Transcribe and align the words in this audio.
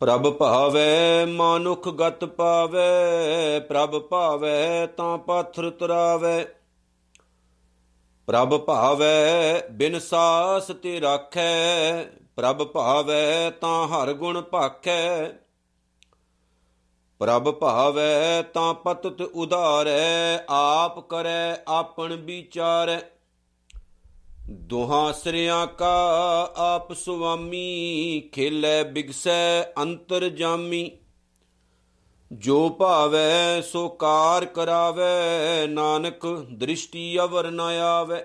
ਪ੍ਰਭ 0.00 0.30
ਭਾਵੈ, 0.30 1.26
ਮਾਨੁਖ 1.26 1.88
ਗਤ 1.88 2.24
ਪਾਵੈ, 2.24 2.94
ਪ੍ਰਭ 3.60 3.98
ਭਾਵੈ 3.98 4.86
ਤਾਂ 4.86 5.18
ਪਾਥਰ 5.18 5.70
ਤਰਾਵੈ। 5.70 6.44
ਪ੍ਰਭ 8.26 8.60
ਭਾਵੈ, 8.60 9.60
ਬਿਨ 9.70 9.98
ਸਾਸ 9.98 10.66
ਤੇ 10.66 11.00
ਰਾਖੈ, 11.00 12.04
ਪ੍ਰਭ 12.36 12.62
ਭਾਵੈ 12.62 13.50
ਤਾਂ 13.50 13.88
ਹਰ 13.88 14.12
ਗੁਣ 14.12 14.40
ਭਾਖੈ 14.40 15.28
ਪ੍ਰਭ 17.18 17.50
ਭਾਵੈ 17.50 18.42
ਤਾਂ 18.42 18.74
ਪਤਤ 18.74 19.20
ਉਧਾਰੈ, 19.20 20.38
ਆਪ 20.48 21.08
ਕਰੈ 21.08 21.56
ਆਪਣ 21.68 22.16
ਵਿਚਾਰੈ। 22.16 23.00
ਦੁਹਾਂ 24.50 25.12
ਸ੍ਰਿਆਂ 25.12 25.66
ਕਾ 25.66 26.14
ਆਪ 26.56 26.92
ਸੁਆਮੀ, 26.92 28.20
ਖੇਲੇ 28.32 28.84
ਬਿਗਸੈ 28.84 29.62
ਅੰਤਰ 29.62 30.28
ਜਾਮੀ। 30.28 30.90
ਜੋ 32.32 32.68
ਭਾਵੈ 32.68 33.60
ਸੋ 33.60 33.88
ਕਾਰ 33.88 34.44
ਕਰਾਵੈ, 34.44 35.66
ਨਾਨਕ 35.66 36.26
ਦ੍ਰਿਸ਼ਟੀ 36.52 37.18
ਅਵਰ 37.18 37.50
ਨ 37.50 37.60
ਆਵੈ। 37.60 38.24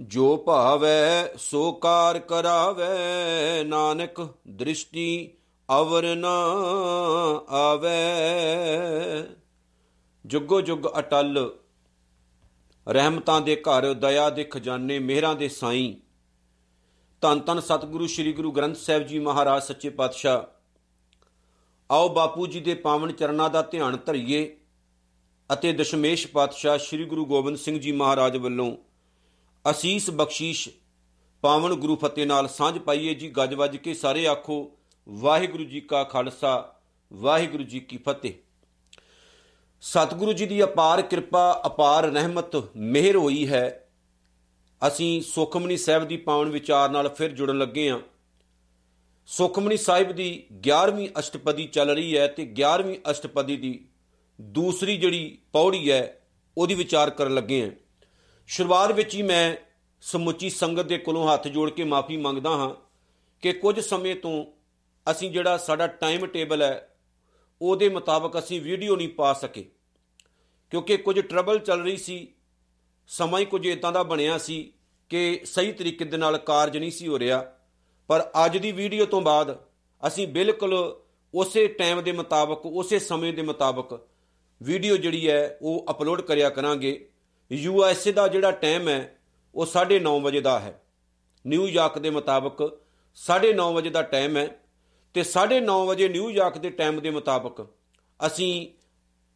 ਜੋ 0.00 0.36
ਭਾਵੈ 0.36 1.28
ਸੋ 1.38 1.72
ਕਾਰ 1.72 2.18
ਕਰਾਵੈ, 2.18 2.88
ਨਾਨਕ 3.64 4.28
ਦ੍ਰਿਸ਼ਟੀ 4.48 5.30
ਅਵਰ 5.68 6.14
ਨ 6.14 6.24
ਆਵੈ। 7.48 7.94
ਜੁਗੋ 10.26 10.60
ਜੁਗ 10.60 10.86
ਅਟਲ, 10.98 11.58
ਰਹਿਮਤਾਂ 12.88 13.40
ਦੇ 13.40 13.56
ਘਰ, 13.56 13.92
ਦਇਆ 13.94 14.30
ਦੇ 14.30 14.44
ਖਜ਼ਾਨੇ, 14.44 14.98
ਮਿਹਰਾਂ 14.98 15.34
ਦੇ 15.34 15.48
ਸਾਈਂ। 15.48 15.94
ਧੰਨ 17.20 17.40
ਧੰਨ 17.40 17.60
ਸਤਿਗੁਰੂ, 17.60 18.06
ਸ੍ਰੀ 18.06 18.32
ਗੁਰੂ 18.32 18.52
ਗ੍ਰੰਥ 18.52 18.76
ਸਾਹਿਬ 18.76 19.02
ਜੀ 19.02 19.18
ਮਹਾਰਾਜ, 19.18 19.62
ਸੱਚੇ 19.62 19.90
ਪਾਤਸ਼ਾਹ। 19.90 20.42
ਆਓ 21.90 22.08
ਬਾਪੂ 22.08 22.46
ਜੀ 22.46 22.60
ਦੇ 22.60 22.74
ਪਾਵਨ 22.74 23.12
ਚਰਨਾਂ 23.12 23.50
ਦਾ 23.50 23.62
ਧਿਆਨ 23.62 23.96
ਧਰਿਏ 24.06 24.56
ਅਤੇ 25.52 25.72
ਦਸ਼ਮੇਸ਼ 25.72 26.26
ਪਾਤਸ਼ਾਹ, 26.26 26.78
ਸ੍ਰੀ 26.78 27.04
ਗੁਰੂ 27.04 27.26
ਗੋਬਿੰਦ 27.26 27.56
ਸਿੰਘ 27.56 27.78
ਜੀ 27.78 27.92
ਮਹਾਰਾਜ 27.92 28.36
ਵੱਲੋਂ 28.36 28.76
ਅਸੀਸ 29.70 30.10
ਬਖਸ਼ੀਸ਼ 30.10 30.68
ਪਾਵਨ 31.40 31.74
ਗੁਰੂ 31.74 31.96
ਫਤਿਹ 31.96 32.26
ਨਾਲ 32.26 32.48
ਸਾਂਝ 32.48 32.78
ਪਾਈਏ 32.78 33.14
ਜੀ। 33.14 33.30
ਗੱਜ 33.30 33.54
ਵੱਜ 33.54 33.76
ਕੇ 33.76 33.94
ਸਾਰੇ 33.94 34.26
ਆਖੋ 34.26 34.78
ਵਾਹਿਗੁਰੂ 35.08 35.64
ਜੀ 35.64 35.80
ਕਾ 35.80 36.04
ਖਾਲਸਾ, 36.04 36.74
ਵਾਹਿਗੁਰੂ 37.12 37.62
ਜੀ 37.62 37.80
ਕੀ 37.80 37.96
ਫਤਿਹ। 37.96 38.32
ਸਤਿਗੁਰੂ 39.80 40.32
ਜੀ 40.32 40.46
ਦੀ 40.46 40.64
ਅਪਾਰ 40.64 41.02
ਕਿਰਪਾ, 41.02 41.62
ਅਪਾਰ 41.66 42.04
ਰਹਿਮਤ 42.04 42.76
ਮਿਹਰ 42.76 43.16
ਹੋਈ 43.16 43.48
ਹੈ। 43.48 43.88
ਅਸੀਂ 44.86 45.22
ਸੁਖਮਨੀ 45.22 45.76
ਸਾਹਿਬ 45.76 46.04
ਦੀ 46.04 46.16
ਪਾਵਨ 46.16 46.48
ਵਿਚਾਰ 46.48 46.90
ਨਾਲ 46.90 47.08
ਫਿਰ 47.08 47.30
ਜੁੜਨ 47.30 47.58
ਲੱਗੇ 47.58 47.90
ਹਾਂ। 47.90 48.00
ਸੁਖਮਨੀ 49.26 49.76
ਸਾਹਿਬ 49.76 50.12
ਦੀ 50.12 50.46
11ਵੀਂ 50.60 51.08
ਅਸ਼ਟਪਦੀ 51.18 51.66
ਚੱਲ 51.66 51.90
ਰਹੀ 51.90 52.16
ਹੈ 52.16 52.26
ਤੇ 52.26 52.54
11ਵੀਂ 52.60 53.10
ਅਸ਼ਟਪਦੀ 53.10 53.56
ਦੀ 53.56 53.88
ਦੂਸਰੀ 54.40 54.96
ਜਿਹੜੀ 54.96 55.38
ਪੌੜੀ 55.52 55.90
ਹੈ, 55.90 56.20
ਉਹਦੀ 56.58 56.74
ਵਿਚਾਰ 56.74 57.10
ਕਰਨ 57.10 57.34
ਲੱਗੇ 57.34 57.62
ਹਾਂ। 57.62 57.70
ਸ਼ੁਰੂਆਤ 58.46 58.92
ਵਿੱਚ 58.92 59.14
ਹੀ 59.14 59.22
ਮੈਂ 59.22 59.56
ਸਮੁੱਚੀ 60.00 60.50
ਸੰਗਤ 60.50 60.82
ਦੇ 60.82 60.98
ਕੋਲੋਂ 60.98 61.34
ਹੱਥ 61.34 61.48
ਜੋੜ 61.48 61.70
ਕੇ 61.70 61.84
ਮਾਫੀ 61.84 62.16
ਮੰਗਦਾ 62.16 62.50
ਹਾਂ 62.50 62.74
ਕਿ 63.42 63.52
ਕੁਝ 63.52 63.80
ਸਮੇਂ 63.80 64.16
ਤੋਂ 64.16 64.63
ਅਸੀਂ 65.10 65.30
ਜਿਹੜਾ 65.30 65.56
ਸਾਡਾ 65.56 65.86
ਟਾਈਮ 65.86 66.26
ਟੇਬਲ 66.26 66.62
ਹੈ, 66.62 66.96
ਉਹਦੇ 67.62 67.88
ਮੁਤਾਬਕ 67.88 68.38
ਅਸੀਂ 68.38 68.60
ਵੀਡੀਓ 68.60 68.96
ਨਹੀਂ 68.96 69.08
ਪਾ 69.08 69.32
ਸਕੇ। 69.32 69.70
ਕਿਉਂਕਿ 70.70 70.96
ਕੁਝ 70.96 71.20
ਟਰਬਲ 71.20 71.58
ਚੱਲ 71.58 71.82
ਰਹੀ 71.82 71.96
ਸੀ, 71.96 72.34
ਸਮਾਂ 73.06 73.40
ਹੀ 73.40 73.44
ਕੁਝ 73.44 73.66
ਇਦਾਂ 73.66 73.92
ਦਾ 73.92 74.02
ਬਣਿਆ 74.02 74.38
ਸੀ 74.38 74.72
ਕਿ 75.08 75.40
ਸਹੀ 75.44 75.72
ਤਰੀਕੇ 75.72 76.04
ਦੇ 76.04 76.16
ਨਾਲ 76.16 76.38
ਕਾਰਜ 76.38 76.76
ਨਹੀਂ 76.76 76.90
ਸੀ 76.90 77.08
ਹੋ 77.08 77.18
ਰਿਹਾ। 77.18 77.52
ਪਰ 78.06 78.30
ਅੱਜ 78.44 78.58
ਦੀ 78.58 78.72
ਵੀਡੀਓ 78.72 79.06
ਤੋਂ 79.06 79.20
ਬਾਅਦ 79.20 79.64
ਅਸੀਂ 80.06 80.28
ਬਿਲਕੁਲ 80.28 81.00
ਉਸੇ 81.34 81.66
ਟਾਈਮ 81.66 82.02
ਦੇ 82.02 82.12
ਮੁਤਾਬਕ, 82.12 82.66
ਉਸੇ 82.66 82.98
ਸਮੇਂ 82.98 83.32
ਦੇ 83.32 83.42
ਮੁਤਾਬਕ 83.42 84.08
ਵੀਡੀਓ 84.62 84.96
ਜਿਹੜੀ 84.96 85.30
ਹੈ, 85.30 85.58
ਉਹ 85.62 85.86
ਅਪਲੋਡ 85.90 86.20
ਕਰਿਆ 86.20 86.50
ਕਰਾਂਗੇ। 86.50 87.10
ਯੂ 87.52 87.84
ਐਸ 87.84 88.06
ਏ 88.06 88.12
ਦਾ 88.12 88.28
ਜਿਹੜਾ 88.28 88.50
ਟਾਈਮ 88.50 88.88
ਹੈ, 88.88 89.18
ਉਹ 89.54 89.66
9:30 89.66 90.20
ਵਜੇ 90.20 90.40
ਦਾ 90.40 90.60
ਹੈ। 90.60 90.82
ਨਿਊਯਾਰਕ 91.46 91.98
ਦੇ 91.98 92.10
ਮੁਤਾਬਕ 92.10 92.78
9:30 93.14 93.74
ਵਜੇ 93.74 93.90
ਦਾ 93.90 94.02
ਟਾਈਮ 94.02 94.36
ਹੈ। 94.36 94.63
ਤੇ 95.14 95.22
9:30 95.22 95.86
ਵਜੇ 95.86 96.08
ਨਿਊਯਾਰਕ 96.08 96.58
ਦੇ 96.58 96.70
ਟਾਈਮ 96.70 97.00
ਦੇ 97.00 97.10
ਮੁਤਾਬਕ 97.10 97.66
ਅਸੀਂ 98.26 98.66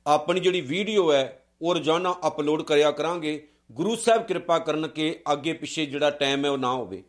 ਆਪਣੀ 0.07 0.41
ਜਿਹੜੀ 0.41 0.61
ਵੀਡੀਓ 0.61 1.13
ਹੈ, 1.13 1.45
ਉਹ 1.63 1.75
ਰੋਜ਼ਾਨਾ 1.75 2.15
ਅਪਲੋਡ 2.27 2.63
ਕਰਿਆ 2.63 2.91
ਕਰਾਂਗੇ। 2.91 3.49
ਗੁਰੂ 3.73 3.97
ਸਾਹਿਬ 3.97 4.27
ਕਿਰਪਾ 4.27 4.59
ਕਰਨ 4.59 4.89
ਕਿ 4.89 5.21
ਅੱਗੇ 5.33 5.53
ਪਿੱਛੇ 5.53 5.87
ਜਿਹੜਾ 5.87 6.11
ਟਾਈਮ 6.11 6.45
ਹੈ, 6.45 6.51
ਉਹ 6.51 6.59
ਨਾ 6.59 6.73
ਹੋਵੇ। 6.73 7.03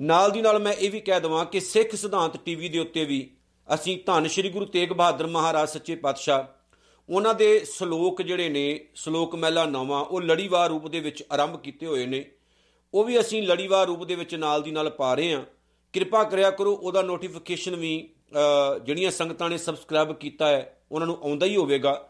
ਨਾਲ 0.00 0.30
ਦੀ 0.30 0.42
ਨਾਲ 0.42 0.58
ਮੈਂ 0.58 0.72
ਇਹ 0.72 0.90
ਵੀ 0.90 1.00
ਕਹਿ 1.00 1.20
ਦਵਾਂ 1.20 1.44
ਕਿ 1.44 1.60
ਸਿੱਖ 1.60 1.94
ਸਿਧਾਂਤ 1.94 2.36
ਟੀਵੀ 2.36 2.68
ਦੇ 2.68 2.78
ਉੱਤੇ 2.78 3.04
ਵੀ 3.04 3.30
ਅਸੀਂ 3.74 3.98
ਧੰਨ 4.06 4.26
ਸ਼੍ਰੀ 4.26 4.48
ਗੁਰੂ 4.48 4.64
ਤੇਗ 4.64 4.92
ਬਹਾਦਰ 4.92 5.26
ਮਹਾਰਾਜ 5.26 5.68
ਸੱਚੇ 5.68 5.94
ਪਾਤਸ਼ਾਹ, 5.94 6.44
ਉਹਨਾਂ 7.08 7.34
ਦੇ 7.34 7.64
ਸ਼ਲੋਕ 7.64 8.22
ਜਿਹੜੇ 8.22 8.48
ਨੇ, 8.48 8.88
ਸ਼ਲੋਕ 8.94 9.34
ਮਹਿਲਾ 9.34 9.64
ਨਵਾਂ, 9.64 10.04
ਉਹ 10.04 10.20
ਲੜੀਵਾਰ 10.20 10.68
ਰੂਪ 10.68 10.88
ਦੇ 10.88 11.00
ਵਿੱਚ 11.00 11.24
ਆਰੰਭ 11.32 11.56
ਕੀਤੇ 11.60 11.86
ਹੋਏ 11.86 12.06
ਨੇ। 12.06 12.24
ਉਹ 12.94 13.04
ਵੀ 13.04 13.20
ਅਸੀਂ 13.20 13.42
ਲੜੀਵਾਰ 13.42 13.86
ਰੂਪ 13.86 14.04
ਦੇ 14.04 14.14
ਵਿੱਚ 14.14 14.34
ਨਾਲ 14.34 14.62
ਦੀ 14.62 14.70
ਨਾਲ 14.70 14.90
ਪਾ 14.90 15.14
ਰਹੇ 15.14 15.34
ਹਾਂ। 15.34 15.44
ਕਿਰਪਾ 15.92 16.24
ਕਰਿਆ 16.24 16.50
ਕਰੋ, 16.50 16.72
ਉਹਦਾ 16.74 17.02
ਨੋਟੀਫਿਕੇਸ਼ਨ 17.02 17.76
ਵੀ 17.76 18.08
ਜਿਹੜੀਆਂ 18.84 19.10
ਸੰਗਤਾਂ 19.10 19.50
ਨੇ 19.50 19.58
ਸਬਸਕ੍ਰਾਈਬ 19.58 20.12
ਕੀਤਾ 20.12 20.46
ਹੈ, 20.46 20.80
ਉਹਨਾਂ 20.92 21.06
ਨੂੰ 21.06 21.18
ਆਉਂਦਾ 21.22 21.46
ਹੀ 21.46 21.56
ਹੋਵੇਗਾ। 21.56 22.08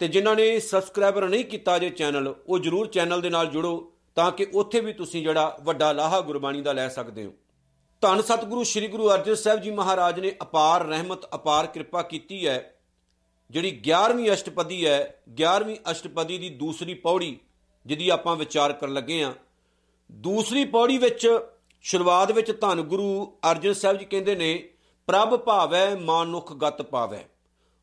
ਤੇ 0.00 0.08
ਜਿਨ੍ਹਾਂ 0.08 0.36
ਨੇ 0.36 0.60
ਸਬਸਕ੍ਰਾਈਬਰ 0.60 1.28
ਨਹੀਂ 1.28 1.44
ਕੀਤਾ 1.44 1.78
ਜੇ 1.78 1.90
ਚੈਨਲ 1.90 2.34
ਉਹ 2.48 2.58
ਜਰੂਰ 2.58 2.86
ਚੈਨਲ 2.86 3.20
ਦੇ 3.20 3.30
ਨਾਲ 3.30 3.46
ਜੁੜੋ, 3.46 3.92
ਤਾਂ 4.14 4.30
ਕਿ 4.32 4.46
ਉੱਥੇ 4.54 4.80
ਵੀ 4.80 4.92
ਤੁਸੀਂ 4.92 5.22
ਜਿਹੜਾ 5.22 5.58
ਵੱਡਾ 5.62 5.92
ਲਾਹਾ 5.92 6.20
ਗੁਰਬਾਣੀ 6.20 6.62
ਦਾ 6.62 6.72
ਲੈ 6.72 6.88
ਸਕਦੇ 6.88 7.24
ਹੋ। 7.24 7.32
ਧੰਨ 8.00 8.22
ਸਤਿਗੁਰੂ, 8.22 8.64
ਸ੍ਰੀ 8.64 8.88
ਗੁਰੂ 8.88 9.10
ਅਰਜਨ 9.10 9.34
ਸਾਹਿਬ 9.34 9.60
ਜੀ 9.60 9.70
ਮਹਾਰਾਜ 9.70 10.20
ਨੇ 10.20 10.32
ਅਪਾਰ 10.42 10.86
ਰਹਿਮਤ, 10.86 11.26
ਅਪਾਰ 11.34 11.66
ਕਿਰਪਾ 11.66 12.02
ਕੀਤੀ 12.02 12.46
ਹੈ। 12.46 12.74
ਜਿਹੜੀ 13.50 13.70
11ਵੀਂ 13.70 14.32
ਅਸ਼ਟਪਦੀ 14.32 14.86
ਹੈ 14.86 15.22
11ਵੀਂ 15.34 15.76
ਅਸ਼ਟਪਦੀ 15.90 16.38
ਦੀ 16.38 16.48
ਦੂਸਰੀ 16.50 16.94
ਪੌੜੀ 16.94 17.36
ਜਿਹਦੀ 17.86 18.08
ਆਪਾਂ 18.08 18.36
ਵਿਚਾਰ 18.36 18.72
ਕਰਨ 18.72 18.92
ਲੱਗੇ 18.92 19.22
ਆ 19.22 19.34
ਦੂਸਰੀ 20.12 20.64
ਪੌੜੀ 20.64 20.98
ਵਿੱਚ 20.98 21.38
ਸ਼ੁਰੂਆਤ 21.82 22.32
ਵਿੱਚ 22.32 22.60
ਧੰਨ 22.60 22.82
ਗੁਰੂ 22.82 23.38
ਅਰਜਨ 23.50 23.72
ਸਾਹਿਬ 23.72 23.96
ਜੀ 23.96 24.04
ਕਹਿੰਦੇ 24.04 24.34
ਨੇ 24.34 24.68
ਪ੍ਰਭ 25.08 25.36
ਭਾਵੈ, 25.36 25.96
ਮਾਨੁਖ 25.96 26.52
ਗਤ 26.52 26.82
ਪਾਵੈ। 26.82 27.24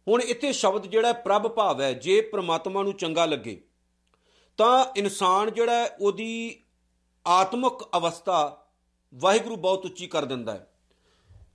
ਹੁਣ 0.07 0.21
ਇੱਥੇ 0.21 0.51
ਸ਼ਬਦ 0.53 0.85
ਜਿਹੜਾ 0.85 1.13
ਪ੍ਰਭ 1.13 1.47
ਭਾਵ 1.47 1.81
ਹੈ 1.81 1.93
ਜੇ 1.93 2.21
ਪ੍ਰਮਾਤਮਾ 2.21 2.83
ਨੂੰ 2.83 2.93
ਚੰਗਾ 2.93 3.25
ਲੱਗੇ, 3.25 3.61
ਤਾਂ 4.57 4.85
ਇਨਸਾਨ 4.95 5.51
ਜਿਹੜਾ 5.53 5.89
ਉਹਦੀ 6.01 6.61
ਆਤਮਿਕ 7.27 7.83
ਅਵਸਥਾ 7.97 8.65
ਵਾਹਿਗੁਰੂ 9.15 9.55
ਬਹੁਤ 9.55 9.85
ਉੱਚੀ 9.85 10.07
ਕਰ 10.07 10.25
ਦਿੰਦਾ 10.25 10.51
ਹੈ। 10.51 10.71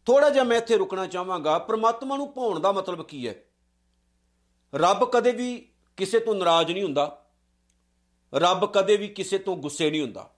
ਥੋੜਾ 0.06 0.31
ਜਿਹਾ 0.31 0.44
ਮੈਂ 0.44 0.58
ਇੱਥੇ 0.58 0.76
ਰੁਕਣਾ 0.76 1.06
ਚਾਹਾਂਗਾ। 1.06 1.58
ਪ੍ਰਮਾਤਮਾ 1.58 2.16
ਨੂੰ 2.16 2.32
ਭਾਉਣ 2.32 2.60
ਦਾ 2.60 2.72
ਮਤਲਬ 2.72 3.04
ਕੀ 3.04 3.28
ਹੈ? 3.28 3.34
ਰੱਬ 4.75 5.04
ਕਦੇ 5.04 5.32
ਵੀ 5.32 5.69
ਕਿਸੇ 5.97 6.20
ਤੋਂ 6.20 6.34
ਨਾਰਾਜ਼ 6.34 6.72
ਨਹੀਂ 6.72 6.82
ਹੁੰਦਾ। 6.82 7.26
ਰੱਬ 8.34 8.66
ਕਦੇ 8.66 8.97
ਵੀ 8.97 9.08
ਕਿਸੇ 9.08 9.38
ਤੋਂ 9.38 9.56
ਗੁੱਸੇ 9.56 9.91
ਨਹੀਂ 9.91 10.02
ਹੁੰਦਾ। 10.02 10.31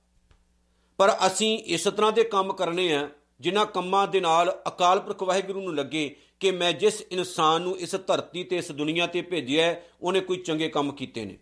ਪਰ 0.98 1.16
ਅਸੀਂ 1.26 1.58
ਇਸ 1.58 1.84
ਤਰ੍ਹਾਂ 1.84 2.12
ਦੇ 2.12 2.24
ਕੰਮ 2.24 2.52
ਕਰਨੇ 2.52 2.94
ਆ 2.94 3.10
ਜਿਨ੍ਹਾਂ 3.42 3.66
ਕੰਮਾਂ 3.66 4.06
ਦੇ 4.08 4.20
ਨਾਲ 4.20 4.50
ਅਕਾਲ 4.68 5.00
ਪੁਰਖ 5.00 5.22
ਵਾਹਿਗੁਰੂ 5.22 5.60
ਨੂੰ 5.60 5.74
ਲੱਗੇ 5.74 6.16
ਕਿ 6.40 6.50
ਮੈਂ 6.50 6.72
ਜਿਸ 6.72 7.00
ਇਨਸਾਨ 7.10 7.62
ਨੂੰ 7.62 7.78
ਇਸ 7.78 7.94
ਧਰਤੀ 8.06 8.44
ਤੇ, 8.44 8.56
ਇਸ 8.56 8.72
ਦੁਨੀਆ 8.72 9.06
ਤੇ 9.06 9.22
ਭੇਜਿਆ 9.22 9.74
ਉਹਨੇ 10.02 10.20
ਕੋਈ 10.20 10.36
ਚੰਗੇ 10.36 10.68
ਕੰਮ 10.68 10.92
ਕੀਤੇ 10.92 11.24
ਨੇ। 11.24 11.38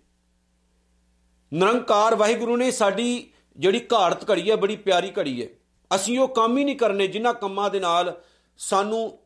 ਨਿਰੰਕਾਰ 1.53 2.15
ਵਾਹਿਗੁਰੂ 2.15 2.57
ਨੇ 2.57 2.71
ਸਾਡੀ 2.71 3.31
ਜਿਹੜੀ 3.57 3.81
ਘਾੜਤ 3.93 4.31
ਘੜੀ 4.31 4.51
ਹੈ, 4.51 4.57
ਬੜੀ 4.57 4.77
ਪਿਆਰੀ 4.77 5.13
ਘੜੀ 5.19 5.43
ਹੈ। 5.43 5.49
ਅਸੀਂ 5.91 6.19
ਉਹ 6.19 6.29
ਕੰਮ 6.29 6.59
ਹੀ 6.59 6.65
ਨਹੀਂ 6.65 6.77
ਕਰਨੇ 6.77 7.07
ਜਿਨ੍ਹਾਂ 7.07 7.35
ਕੰਮਾਂ 7.35 7.71
ਦੇ 7.71 7.81
ਨਾਲ 7.81 8.21
ਸਾਨੂੰ 8.59 9.19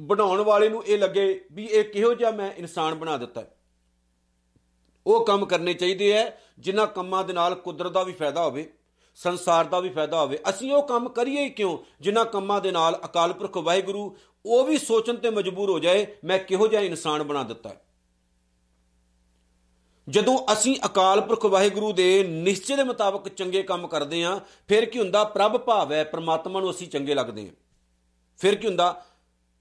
ਬਣਾਉਣ 0.00 0.40
ਵਾਲੇ 0.40 0.68
ਨੂੰ 0.68 0.84
ਇਹ 0.84 0.98
ਲੱਗੇ 0.98 1.44
ਵੀ 1.52 1.64
ਇਹ 1.64 1.84
ਕਿਹੋ 1.84 2.14
ਜਿਹਾ 2.14 2.30
ਮੈਂ 2.30 2.52
ਇਨਸਾਨ 2.52 2.94
ਬਣਾ 2.94 3.16
ਦਿੱਤਾ 3.16 3.44
ਉਹ 5.06 5.24
ਕੰਮ 5.26 5.44
ਕਰਨੇ 5.46 5.74
ਚਾਹੀਦੇ 5.74 6.10
ਐ 6.12 6.24
ਜਿਨ੍ਹਾਂ 6.58 6.86
ਕੰਮਾਂ 6.86 7.24
ਦੇ 7.24 7.32
ਨਾਲ 7.32 7.54
ਕੁਦਰਤ 7.54 7.92
ਦਾ 7.92 8.02
ਵੀ 8.02 8.12
ਫਾਇਦਾ 8.12 8.44
ਹੋਵੇ। 8.44 8.72
ਸੰਸਾਰ 9.14 9.64
ਦਾ 9.64 9.80
ਵੀ 9.80 9.88
ਫਾਇਦਾ 9.88 10.20
ਹੋਵੇ। 10.20 10.38
ਅਸੀਂ 10.48 10.72
ਉਹ 10.72 10.82
ਕੰਮ 10.82 11.08
ਕਰੀਏ 11.08 11.44
ਹੀ 11.44 11.50
ਕਿਉਂ? 11.50 11.78
ਜਿਨ੍ਹਾਂ 12.00 12.24
ਕੰਮਾਂ 12.24 12.60
ਦੇ 12.60 12.70
ਨਾਲ 12.70 13.00
ਅਕਾਲ 13.04 13.32
ਪੁਰਖ 13.32 13.56
ਵਾਹਿਗੁਰੂ, 13.56 14.16
ਉਹ 14.46 14.64
ਵੀ 14.64 14.78
ਸੋਚਣ 14.78 15.14
ਤੇ 15.14 15.30
ਮਜਬੂਰ 15.30 15.70
ਹੋ 15.70 15.78
ਜਾਏ, 15.78 16.06
ਮੈਂ 16.24 16.38
ਕਿਹੋ 16.38 16.66
ਜਿਹਾ 16.66 16.82
ਇਨਸਾਨ 16.82 17.22
ਬਣਾ 17.22 17.42
ਦਿੱਤਾ 17.42 17.70
ਜਦੋਂ 20.08 20.38
ਅਸੀਂ 20.52 20.76
ਅਕਾਲ 20.84 21.20
ਪੁਰਖ 21.20 21.44
ਵਾਹਿਗੁਰੂ 21.44 21.92
ਦੇ 21.92 22.22
ਨਿਸ਼ਚੇ 22.22 22.76
ਦੇ 22.76 22.82
ਮੁਤਾਬਕ 22.82 23.28
ਚੰਗੇ 23.28 23.62
ਕੰਮ 23.62 23.88
ਕਰਦੇ 23.88 24.24
ਆਂ 24.24 24.40
ਫਿਰ 24.68 24.84
ਕੀ 24.84 24.98
ਹੁੰਦਾ? 24.98 25.24
ਪ੍ਰਭ 25.24 25.56
ਭਾਵ 25.56 25.92
ਹੈ, 25.92 26.04
ਪ੍ਰਮਾਤਮਾ 26.04 26.60
ਨੂੰ 26.60 26.70
ਅਸੀਂ 26.70 26.88
ਚੰਗੇ 26.88 27.14
ਲੱਗਦੇ 27.14 27.42
ਆਂ 27.42 27.52
ਫਿਰ 28.38 28.54
ਕੀ 28.54 28.66
ਹੁੰਦਾ? 28.66 29.04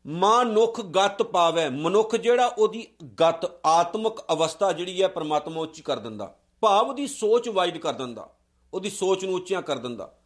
ਮਨੁੱਖ 0.07 0.81
ਗਤ 0.81 1.23
ਪਾਵੇ 1.23 1.69
ਮਨੁੱਖ 1.69 2.15
ਜਿਹੜਾ 2.15 2.45
ਉਹਦੀ 2.45 2.87
ਗਤ, 3.21 3.51
ਆਤਮਿਕ 3.65 4.13
ਅਵਸਥਾ 4.31 4.71
ਜਿਹੜੀ 4.71 5.03
ਹੈ, 5.03 5.07
ਪ੍ਰਮਾਤਮਾ 5.07 5.61
ਉੱਚੀ 5.61 5.81
ਕਰ 5.81 5.99
ਦਿੰਦਾ। 5.99 6.35
ਭਾਵ 6.61 6.95
ਦੀ 6.95 7.07
ਸੋਚ 7.07 7.49
ਵਾਈਡ 7.49 7.77
ਕਰ 7.77 7.93
ਦਿੰਦਾ। 7.93 8.29
ਉਹਦੀ 8.73 8.89
ਸੋਚ 8.89 9.25
ਨੂੰ 9.25 9.33
ਉੱਚੀਆਂ 9.33 9.61
ਕਰ 9.61 9.77
ਦਿੰਦਾ। 9.77 10.17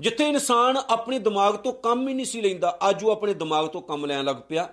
ਜਿੱਥੇ 0.00 0.28
ਇਨਸਾਨ 0.28 0.76
ਆਪਣੇ 0.76 1.18
ਦਿਮਾਗ 1.18 1.56
ਤੋਂ 1.56 1.72
ਕੰਮ 1.72 2.08
ਹੀ 2.08 2.14
ਨਹੀਂ 2.14 2.26
ਸੀ 2.26 2.40
ਲੈਂਦਾ, 2.40 2.78
ਅੱਜ 2.90 3.04
ਉਹ 3.04 3.10
ਆਪਣੇ 3.10 3.34
ਦਿਮਾਗ 3.34 3.66
ਤੋਂ 3.66 3.82
ਕੰਮ 3.82 4.06
ਲੈਣ 4.06 4.24
ਲੱਗ 4.24 4.36
ਪਿਆ। 4.36 4.68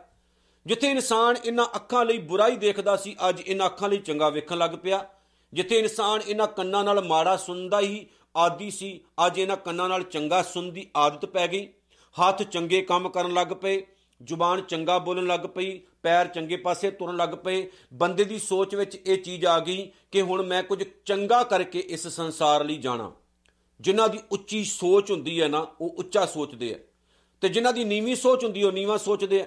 ਜਿੱਥੇ 0.66 0.92
ਇਨਸਾਨ 0.92 1.36
ਇਹਨਾਂ 1.46 1.66
ਅੱਖਾਂ 1.76 2.06
ਲਈ 2.06 2.18
ਬੁਰਾਈ 2.18 2.56
ਦੇਖਦਾ 2.56 2.96
ਸੀ, 2.96 3.16
ਅੱਜ 3.30 3.42
ਇਹਨਾਂ 3.48 3.66
ਅੱਖਾਂ 3.66 3.90
ਲਈ 3.90 3.98
ਚੰਗਾ 3.98 4.30
ਵੇਖਣ 4.30 4.58
ਲੱਗ 4.58 4.72
ਪਿਆ। 4.72 5.06
ਜਿੱਥੇ 5.54 5.80
ਇਨਸਾਨ 5.80 6.22
ਇਹਨਾਂ 6.28 6.48
ਕੰਨਾਂ 6.48 6.84
ਨਾਲ 6.84 7.04
ਮਾੜਾ 7.04 7.38
ਸੁਣਦਾ 7.38 7.80
ਹੀ 7.80 8.08
ਆਦੀ 8.36 8.72
ਸੀ, 8.72 9.02
ਅੱਜ 9.28 9.40
ਇਹਨਾਂ 9.40 9.58
ਕੰਨਾਂ 9.58 9.90
ਨਾਲ 9.90 10.04
ਚੰਗਾ 10.04 10.42
ਸੁਣਨ 10.42 10.72
ਦੀ 10.72 10.92
ਆਦਤ 10.98 11.26
ਪੈ 11.26 11.48
ਗਈ। 11.48 11.74
ਹੱਥ 12.22 12.44
ਚੰਗੇ 12.44 12.82
ਕੰਮ 12.82 13.10
ਕਰਨ 13.10 13.34
ਲੱਗ 13.34 13.48
ਪਏ। 13.48 13.88
ਜ਼ੁਬਾਨ 14.24 14.62
ਚੰਗਾ 14.62 14.98
ਬੋਲਣ 14.98 15.26
ਲੱਗ 15.26 15.40
ਪਈ, 15.40 15.82
ਪੈਰ 16.04 16.28
ਚੰਗੇ 16.28 16.56
ਪਾਸੇ 16.56 16.92
ਤੁਰਨ 16.92 17.16
ਲੱਗ 17.16 17.30
ਪਏ। 17.30 17.72
ਬੰਦੇ 17.94 18.24
ਦੀ 18.24 18.40
ਸੋਚ 18.40 18.76
ਵਿੱਚ 18.76 18.96
ਇਹ 18.96 19.18
ਚੀਜ਼ 19.18 19.46
ਆ 19.46 19.60
ਗਈ 19.60 19.92
ਕਿ 20.12 20.22
ਹੁਣ 20.22 20.46
ਮੈਂ 20.46 20.64
ਕੁਝ 20.64 20.84
ਚੰਗਾ 21.06 21.44
ਕਰਕੇ 21.44 21.80
ਇਸ 21.80 22.08
ਸੰਸਾਰ 22.08 22.64
ਲਈ 22.64 22.78
ਜਾਣਾ। 22.78 23.12
ਜਿਨ੍ਹਾਂ 23.82 24.10
ਦੀ 24.10 24.20
ਉੱਚੀ 24.32 24.64
ਸੋਚ 24.64 25.12
ਹੁੰਦੀ 25.12 25.42
ਹੈ 25.42 25.48
ਨਾ, 25.48 25.68
ਉਹ 25.82 25.96
ਉੱਚਾ 25.98 26.26
ਸੋਚਦੇ 26.26 26.74
ਆ। 26.74 26.80
ਤੇ 27.42 27.50
ਜਿਨ੍ਹਾਂ 27.50 27.74
ਦੀ 27.74 27.84
ਨੀਵੀਂ 27.84 28.16
ਸੋਚ 28.16 28.44
ਹੁੰਦੀ, 28.44 28.64
ਉਹ 28.64 28.72
ਨੀਵਾਂ 28.72 28.98
ਸੋਚਦੇ 28.98 29.42
ਆ। 29.42 29.46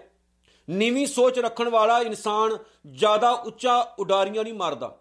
ਨੀਵੀਂ 0.71 1.07
ਸੋਚ 1.07 1.39
ਰੱਖਣ 1.39 1.69
ਵਾਲਾ 1.69 2.01
ਇਨਸਾਨ 2.01 2.59
ਜ਼ਿਆਦਾ 2.93 3.31
ਉੱਚਾ 3.31 3.97
ਉਡਾਰੀਆਂ 3.99 4.45
ਨਹੀਂ 4.45 4.55
ਮਾਰਦਾ। 4.55 4.99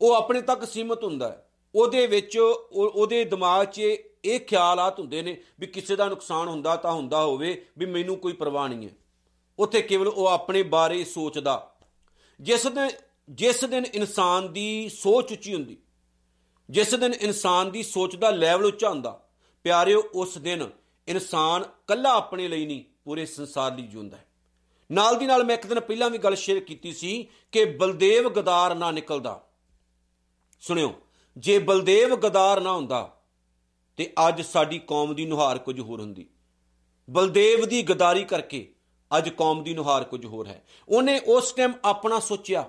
ਉਹ 0.00 0.14
ਆਪਣੇ 0.14 0.40
ਤੱਕ 0.40 0.64
ਸੀਮਤ 0.64 1.04
ਹੁੰਦਾ 1.04 1.28
ਹੈ। 1.28 1.44
ਉਹਦੇ 1.74 2.06
ਵਿੱਚ 2.06 2.38
ਉਹਦੇ 2.72 3.24
ਦਿਮਾਗ 3.24 3.66
'ਚ 3.66 3.80
ਇਹ 4.24 4.40
ਖਿਆਲਾਤ 4.40 5.00
ਹੁੰਦੇ 5.00 5.22
ਨੇ 5.22 5.40
ਵੀ 5.60 5.66
ਕਿਸੇ 5.66 5.96
ਦਾ 5.96 6.08
ਨੁਕਸਾਨ 6.08 6.48
ਹੁੰਦਾ 6.48 6.76
ਤਾਂ 6.76 6.92
ਹੁੰਦਾ 6.92 7.22
ਹੋਵੇ, 7.22 7.66
ਵੀ 7.78 7.86
ਮੈਨੂੰ 7.86 8.16
ਕੋਈ 8.16 8.32
ਪਰਵਾਹ 8.32 8.68
ਨਹੀਂ 8.68 8.88
ਹੈ। 8.88 8.94
ਉੱਥੇ 9.58 9.82
ਕੇਵਲ 9.82 10.08
ਉਹ 10.08 10.26
ਆਪਣੇ 10.26 10.62
ਬਾਰੇ 10.62 11.04
ਸੋਚਦਾ। 11.04 11.74
ਜਿਸ 12.40 12.66
ਦਿਨ 12.66 12.90
ਜਿਸ 13.30 13.64
ਦਿਨ 13.64 13.84
ਇਨਸਾਨ 13.84 14.52
ਦੀ 14.52 14.88
ਸੋਚ 14.88 15.32
ਉੱਚੀ 15.32 15.54
ਹੁੰਦੀ, 15.54 15.76
ਜਿਸ 16.70 16.94
ਦਿਨ 16.94 17.14
ਇਨਸਾਨ 17.14 17.70
ਦੀ 17.70 17.82
ਸੋਚ 17.82 18.16
ਦਾ 18.16 18.30
ਲੈਵਲ 18.30 18.64
ਉੱਚਾ 18.64 18.88
ਹੁੰਦਾ, 18.88 19.20
ਪਿਆਰਿਓ, 19.64 20.02
ਉਸ 20.14 20.38
ਦਿਨ 20.38 20.70
ਇਨਸਾਨ 21.08 21.64
ਕੱਲਾ 21.86 22.12
ਆਪਣੇ 22.12 22.48
ਲਈ 22.48 22.66
ਨਹੀਂ, 22.66 22.84
ਪੂਰੇ 23.04 23.26
ਸੰਸਾਰ 23.26 23.76
ਲਈ 23.76 23.82
ਜਿਉਂਦਾ 23.82 24.16
ਹੈ। 24.16 24.24
ਨਾਲ 24.90 25.18
ਦੀ 25.18 25.26
ਨਾਲ 25.26 25.44
ਮੈਂ 25.44 25.54
ਇੱਕ 25.54 25.66
ਦਿਨ 25.66 25.80
ਪਹਿਲਾਂ 25.80 26.10
ਵੀ 26.10 26.18
ਗੱਲ 26.18 26.34
ਸ਼ੇਅਰ 26.34 26.60
ਕੀਤੀ 26.60 26.92
ਸੀ 26.92 27.28
ਕਿ 27.52 27.64
ਬਲਦੇਵ 27.64 28.28
ਗਦਾਰ 28.28 28.74
ਨਾ 28.74 28.90
ਨਿਕਲਦਾ। 28.90 29.40
ਸੁਣਿਓ, 30.60 30.94
ਜੇ 31.36 31.58
ਬਲਦੇਵ 31.58 32.16
ਗਦਾਰ 32.16 32.60
ਨਾ 32.60 32.72
ਹੁੰਦਾ 32.72 33.17
ਤੇ 33.98 34.12
ਅੱਜ 34.28 34.42
ਸਾਡੀ 34.42 34.78
ਕੌਮ 34.78 35.14
ਦੀ 35.14 35.24
ਨੁਹਾਰ 35.26 35.58
ਕੁਝ 35.58 35.78
ਹੋਰ 35.80 36.00
ਹੁੰਦੀ। 36.00 36.26
ਬਲਦੇਵ 37.08 37.64
ਦੀ 37.66 37.82
ਗਦਾਰੀ 37.82 38.24
ਕਰਕੇ 38.24 38.66
ਅੱਜ 39.10 39.28
ਕੌਮ 39.28 39.62
ਦੀ 39.62 39.74
ਨੁਹਾਰ 39.74 40.04
ਕੁਝ 40.04 40.24
ਹੋਰ 40.26 40.46
ਹੈ। 40.46 40.62
ਉਹਨੇ 40.88 41.18
ਉਸ 41.26 41.52
ਟਾਈਮ 41.52 41.72
ਆਪਣਾ 41.84 42.18
ਸੋਚਿਆ 42.20 42.64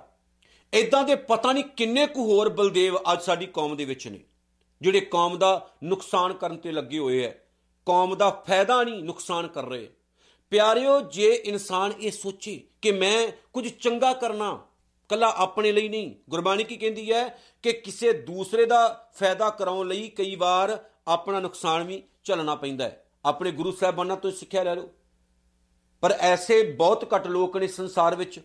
ਇਦਾਂ 0.73 1.03
ਦੇ 1.03 1.15
ਪਤਾ 1.15 1.51
ਨਹੀਂ 1.51 1.63
ਕਿੰਨੇ 1.63 2.05
ਕੁ 2.07 2.23
ਹੋਰ 2.23 2.49
ਬਲਦੇਵ 2.49 2.97
ਅੱਜ 3.13 3.21
ਸਾਡੀ 3.21 3.45
ਕੌਮ 3.45 3.75
ਦੇ 3.75 3.85
ਵਿੱਚ 3.85 4.07
ਨੇ, 4.07 4.19
ਜਿਹੜੇ 4.81 4.99
ਕੌਮ 5.01 5.37
ਦਾ 5.37 5.69
ਨੁਕਸਾਨ 5.83 6.33
ਕਰਨ 6.33 6.57
ਤੇ 6.57 6.71
ਲੱਗੇ 6.71 6.99
ਹੋਏ 6.99 7.23
ਐ 7.25 7.31
ਕੌਮ 7.87 8.15
ਦਾ 8.15 8.29
ਫਾਇਦਾ 8.47 8.83
ਨਹੀਂ 8.83 9.03
ਨੁਕਸਾਨ 9.03 9.47
ਕਰ 9.47 9.65
ਰਹੇ। 9.65 9.89
ਪਿਆਰਿਓ, 10.51 10.99
ਜੇ 11.01 11.29
ਇਨਸਾਨ 11.35 11.93
ਇਹ 11.99 12.11
ਸੋਚੇ 12.11 12.59
ਕਿ 12.81 12.91
ਮੈਂ 12.91 13.31
ਕੁਝ 13.53 13.67
ਚੰਗਾ 13.69 14.13
ਕਰਨਾ, 14.13 14.57
ਕੱਲਾ 15.09 15.33
ਆਪਣੇ 15.37 15.71
ਲਈ 15.71 15.89
ਨਹੀਂ, 15.89 16.15
ਗੁਰਬਾਣੀ 16.29 16.63
ਕੀ 16.63 16.77
ਕਹਿੰਦੀ 16.77 17.11
ਹੈ 17.11 17.27
ਕਿ 17.63 17.71
ਕਿਸੇ 17.73 18.13
ਦੂਸਰੇ 18.13 18.65
ਦਾ 18.65 19.09
ਫਾਇਦਾ 19.13 19.49
ਕਰਾਉਣ 19.49 19.87
ਲਈ 19.87 20.07
ਕਈ 20.09 20.35
ਵਾਰ 20.35 20.77
ਆਪਣਾ 21.09 21.39
ਨੁਕਸਾਨ 21.39 21.83
ਵੀ 21.83 22.03
ਝੱਲਣਾ 22.23 22.56
ਪੈਂਦਾ 22.56 22.85
ਹੈ। 22.85 23.06
ਆਪਣੇ 23.25 23.51
ਗੁਰੂ 23.51 23.71
ਸਾਹਿਬਾਨਾਂ 23.71 24.17
ਤੋਂ 24.17 24.31
ਸਿੱਖਿਆ 24.31 24.63
ਲੈ 24.63 24.75
ਲਓ। 24.75 24.89
ਪਰ 26.01 26.11
ਐਸੇ 26.11 26.71
ਬਹੁਤ 26.71 27.13
ਘੱਟ 27.15 27.27
ਲੋਕ 27.27 27.57
ਨੇ 27.57 27.67
ਸੰਸਾਰ 27.67 28.15
ਵਿੱਚ। 28.15 28.39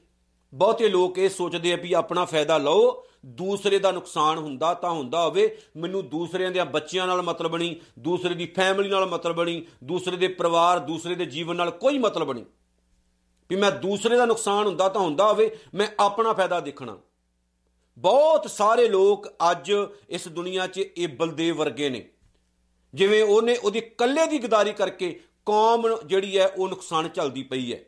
ਬਹੁਤੇ 0.54 0.88
ਲੋਕ 0.88 1.18
ਇਹ 1.18 1.28
ਸੋਚਦੇ 1.28 1.72
ਆ 1.72 1.76
ਵੀ 1.76 1.92
ਆਪਣਾ 1.92 2.24
ਫਾਇਦਾ 2.24 2.58
ਲਓ, 2.58 3.06
ਦੂਸਰੇ 3.26 3.78
ਦਾ 3.78 3.92
ਨੁਕਸਾਨ 3.92 4.38
ਹੁੰਦਾ 4.38 4.74
ਤਾਂ 4.74 4.90
ਹੁੰਦਾ 4.90 5.24
ਹੋਵੇ, 5.24 5.58
ਮੈਨੂੰ 5.76 6.08
ਦੂਸਰਿਆਂ 6.08 6.50
ਦੇ 6.50 6.64
ਬੱਚਿਆਂ 6.64 7.06
ਨਾਲ 7.06 7.22
ਮਤਲਬ 7.22 7.56
ਨਹੀਂ, 7.56 7.76
ਦੂਸਰੇ 7.98 8.34
ਦੀ 8.34 8.46
ਫੈਮਿਲੀ 8.46 8.88
ਨਾਲ 8.88 9.06
ਮਤਲਬ 9.06 9.42
ਨਹੀਂ, 9.42 9.62
ਦੂਸਰੇ 9.84 10.16
ਦੇ 10.16 10.28
ਪਰਿਵਾਰ, 10.28 10.78
ਦੂਸਰੇ 10.78 11.14
ਦੇ 11.14 11.26
ਜੀਵਨ 11.26 11.56
ਨਾਲ 11.56 11.70
ਕੋਈ 11.70 11.98
ਮਤਲਬ 11.98 12.32
ਨਹੀਂ। 12.32 12.44
ਵੀ 13.50 13.56
ਮੈਂ 13.56 13.70
ਦੂਸਰੇ 13.70 14.16
ਦਾ 14.16 14.26
ਨੁਕਸਾਨ 14.26 14.66
ਹੁੰਦਾ 14.66 14.88
ਤਾਂ 14.88 15.00
ਹੁੰਦਾ 15.00 15.26
ਹੋਵੇ, 15.26 15.58
ਮੈਂ 15.74 15.88
ਆਪਣਾ 16.00 16.32
ਫਾਇਦਾ 16.32 16.60
ਦੇਖਣਾ। 16.60 16.98
ਬਹੁਤ 17.98 18.50
ਸਾਰੇ 18.50 18.88
ਲੋਕ 18.88 19.28
ਅੱਜ 19.50 19.72
ਇਸ 20.08 20.28
ਦੁਨੀਆ 20.28 20.66
'ਚ 20.66 20.78
ਇਹ 20.78 21.08
ਬਲਦੇਵ 21.08 21.56
ਵਰਗੇ 21.56 21.90
ਨੇ। 21.90 22.08
ਜਿਵੇਂ 22.94 23.24
ਉਹਨੇ 23.24 23.56
ਉਹਦੀ 23.56 23.80
ਕੱਲੇ 23.80 24.26
ਦੀ 24.26 24.38
ਗਦਾਰੀ 24.38 24.72
ਕਰਕੇ 24.72 25.22
ਕੌਮ 25.46 25.98
ਜਿਹੜੀ 26.06 26.38
ਹੈ 26.38 26.46
ਉਹ 26.46 26.68
ਨੁਕਸਾਨ 26.68 27.08
ਚੱਲਦੀ 27.08 27.42
ਪਈ 27.42 27.72
ਹੈ। 27.72 27.78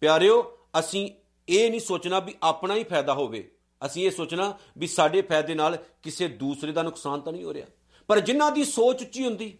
ਪਿਆਰਿਓ, 0.00 0.58
ਅਸੀਂ 0.78 1.10
ਇਹ 1.48 1.70
ਨਹੀਂ 1.70 1.80
ਸੋਚਣਾ 1.80 2.20
ਵੀ 2.20 2.34
ਆਪਣਾ 2.42 2.74
ਹੀ 2.74 2.84
ਫਾਇਦਾ 2.84 3.14
ਹੋਵੇ। 3.14 3.50
ਅਸੀਂ 3.86 4.06
ਇਹ 4.06 4.10
ਸੋਚਣਾ 4.10 4.58
ਵੀ 4.78 4.86
ਸਾਡੇ 4.86 5.22
ਫਾਇਦੇ 5.22 5.54
ਨਾਲ 5.54 5.78
ਕਿਸੇ 6.02 6.28
ਦੂਸਰੇ 6.28 6.72
ਦਾ 6.72 6.82
ਨੁਕਸਾਨ 6.82 7.20
ਤਾਂ 7.20 7.32
ਨਹੀਂ 7.32 7.44
ਹੋ 7.44 7.54
ਰਿਹਾ। 7.54 7.66
ਪਰ 8.06 8.20
ਜਿਨ੍ਹਾਂ 8.20 8.52
ਦੀ 8.52 8.64
ਸੋਚ 8.64 9.02
ਉੱਚੀ 9.02 9.24
ਹੁੰਦੀ, 9.24 9.58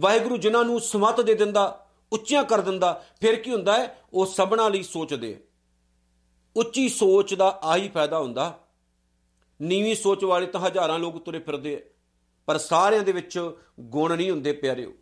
ਵਾਹਿਗੁਰੂ 0.00 0.36
ਜਿਨ੍ਹਾਂ 0.36 0.64
ਨੂੰ 0.64 0.80
ਸਮਤ 0.80 1.20
ਦੇ 1.20 1.34
ਦਿੰਦਾ, 1.34 1.86
ਉੱਚੀਆਂ 2.12 2.44
ਕਰ 2.44 2.60
ਦਿੰਦਾ, 2.60 3.04
ਫਿਰ 3.20 3.36
ਕੀ 3.36 3.50
ਹੁੰਦਾ 3.50 3.78
ਹੈ? 3.78 3.98
ਉਹ 4.12 4.26
ਸਭਨਾ 4.26 4.68
ਲਈ 4.68 4.82
ਸੋਚਦੇ 4.82 5.44
ਉੱਚੀ 6.56 6.88
ਸੋਚ 6.88 7.34
ਦਾ 7.34 7.60
ਆਹੀ 7.62 7.88
ਫਾਇਦਾ 7.88 8.18
ਹੁੰਦਾ। 8.18 8.68
ਨੀਵੀਂ 9.62 9.94
ਸੋਚ 9.94 10.24
ਵਾਲੇ 10.24 10.46
ਤਾਂ 10.46 10.60
ਹਜ਼ਾਰਾਂ 10.60 10.98
ਲੋਕ 10.98 11.24
ਤੁਰੇ 11.24 11.38
ਫਿਰਦੇ 11.38 11.90
ਪਰ 12.46 12.58
ਸਾਰਿਆਂ 12.58 13.02
ਦੇ 13.02 13.12
ਵਿੱਚ 13.12 13.50
ਗੁਣ 13.80 14.16
ਨਹੀਂ 14.16 14.30
ਹੁੰਦੇ 14.30 14.52
ਪਿਆਰਿਓ। 14.52 14.92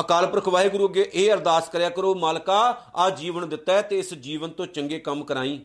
ਅਕਾਲ 0.00 0.26
ਪੁਰਖ 0.26 0.48
ਵਾਹਿਗੁਰੂ 0.48 0.88
ਅੱਗੇ 0.88 1.10
ਇਹ 1.14 1.32
ਅਰਦਾਸ 1.32 1.68
ਕਰਿਆ 1.68 1.88
ਕਰੋ, 1.88 2.14
ਮਾਲਕਾ, 2.14 2.82
ਆ 2.94 3.10
ਜੀਵਨ 3.10 3.48
ਦਿੱਤਾ 3.48 3.72
ਹੈ 3.72 3.82
ਤੇ 3.82 3.98
ਇਸ 3.98 4.14
ਜੀਵਨ 4.14 4.50
ਤੋਂ 4.50 4.66
ਚੰਗੇ 4.66 4.98
ਕੰਮ 4.98 5.24
ਕਰਾਈ। 5.24 5.64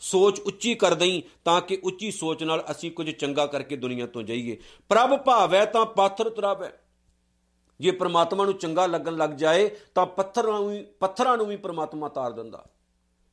ਸੋਚ 0.00 0.40
ਉੱਚੀ 0.40 0.74
ਕਰ 0.74 0.94
ਦਈ 0.94 1.22
ਤਾਂ 1.44 1.60
ਕਿ 1.60 1.80
ਉੱਚੀ 1.84 2.10
ਸੋਚ 2.10 2.44
ਨਾਲ 2.44 2.64
ਅਸੀਂ 2.70 2.90
ਕੁਝ 2.90 3.10
ਚੰਗਾ 3.10 3.46
ਕਰਕੇ 3.46 3.76
ਦੁਨੀਆ 3.76 4.06
ਤੋਂ 4.06 4.22
ਜਾਈਏ। 4.22 4.56
ਪ੍ਰਭ 4.88 5.16
ਭਾਵੈ 5.16 5.64
ਤਾਂ 5.64 5.86
ਪਾਥਰ 5.86 6.30
ਤੁਰਾਵੇ। 6.30 6.68
ਜੇ 7.80 7.90
ਪ੍ਰਮਾਤਮਾ 7.90 8.44
ਨੂੰ 8.44 8.54
ਚੰਗਾ 8.54 8.86
ਲੱਗਣ 8.86 9.16
ਲੱਗ 9.16 9.30
ਜਾਏ 9.30 9.70
ਤਾਂ 9.94 10.06
ਪੱਥਰਾਂ 10.06 10.52
ਨੂੰ 10.52 10.70
ਵੀ 10.70 10.82
ਪੱਥਰਾਂ 11.00 11.36
ਨੂੰ 11.36 11.46
ਵੀ 11.46 11.56
ਪ੍ਰਮਾਤਮਾ 11.56 12.08
ਤਾਰ 12.08 12.32
ਦਿੰਦਾ। 12.32 12.64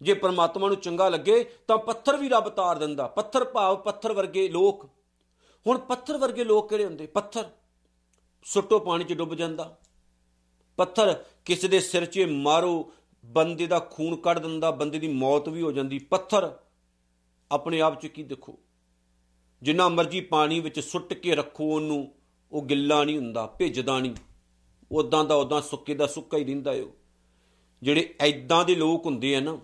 ਜੇ 0.01 0.13
ਪ੍ਰਮਾਤਮਾ 0.13 0.67
ਨੂੰ 0.67 0.77
ਚੰਗਾ 0.77 1.09
ਲੱਗੇ 1.09 1.51
ਤਾਂ 1.67 1.77
ਪੱਥਰ 1.77 2.17
ਵੀ 2.17 2.29
ਰੱਬ 2.29 2.49
ਤਾਰ 2.49 2.77
ਦਿੰਦਾ। 2.77 3.07
ਪੱਥਰ 3.07 3.43
ਭਾਵ 3.43 3.75
ਪੱਥਰ 3.75 4.13
ਵਰਗੇ 4.13 4.47
ਲੋਕ 4.47 4.89
ਹੁਣ 5.67 5.77
ਪੱਥਰ 5.77 6.17
ਵਰਗੇ 6.17 6.43
ਲੋਕ 6.43 6.69
ਕਿਹੜੇ 6.69 6.85
ਹੁੰਦੇ? 6.85 7.07
ਪੱਥਰ। 7.07 7.49
ਸੁੱਟੋ 8.43 8.79
ਪਾਣੀ 8.79 9.03
'ਚ 9.03 9.13
ਡੁੱਬ 9.13 9.35
ਜਾਂਦਾ। 9.35 9.77
ਪੱਥਰ 10.77 11.23
ਕਿਸੇ 11.45 11.67
ਦੇ 11.67 11.79
ਸਿਰ 11.79 12.05
'ਚ 12.05 12.19
ਮਾਰੋ, 12.19 12.93
ਬੰਦੇ 13.25 13.67
ਦਾ 13.67 13.79
ਖੂਨ 13.79 14.15
ਕੱਢ 14.15 14.39
ਦਿੰਦਾ, 14.39 14.71
ਬੰਦੇ 14.71 14.99
ਦੀ 14.99 15.07
ਮੌਤ 15.07 15.49
ਵੀ 15.49 15.61
ਹੋ 15.61 15.71
ਜਾਂਦੀ। 15.71 15.99
ਪੱਥਰ 15.99 16.57
ਆਪਣੇ 17.51 17.81
ਆਪ 17.81 18.01
'ਚ 18.01 18.07
ਕੀ 18.07 18.23
ਦੇਖੋ? 18.23 18.59
ਜਿੰਨਾ 19.61 19.89
ਮਰਜ਼ੀ 19.89 20.21
ਪਾਣੀ 20.21 20.59
ਵਿੱਚ 20.59 20.79
ਸੁੱਟ 20.79 21.13
ਕੇ 21.13 21.35
ਰੱਖੋ 21.35 21.63
ਉਹਨੂੰ, 21.75 22.15
ਉਹ 22.51 22.61
ਗਿੱਲਾ 22.61 23.03
ਨਹੀਂ 23.03 23.17
ਹੁੰਦਾ, 23.17 23.45
ਭਿੱਜਦਾ 23.45 23.99
ਨਹੀਂ। 23.99 24.15
ਉਦਾਂ 24.91 25.25
ਦਾ 25.25 25.35
ਉਦਾਂ 25.35 25.61
ਸੁੱਕੇ 25.61 25.93
ਦਾ 25.93 26.07
ਸੁੱਕਾ 26.07 26.37
ਹੀ 26.37 26.43
ਰਹਿੰਦਾ 26.43 26.73
ਏ 26.73 26.85
ਜਿਹੜੇ 27.81 28.15
ਐਦਾਂ 28.19 28.65
ਦੇ 28.65 28.75
ਲੋਕ 28.75 29.05
ਹੁੰਦੇ 29.05 29.35
ਆ 29.35 29.39
ਨਾ, 29.39 29.59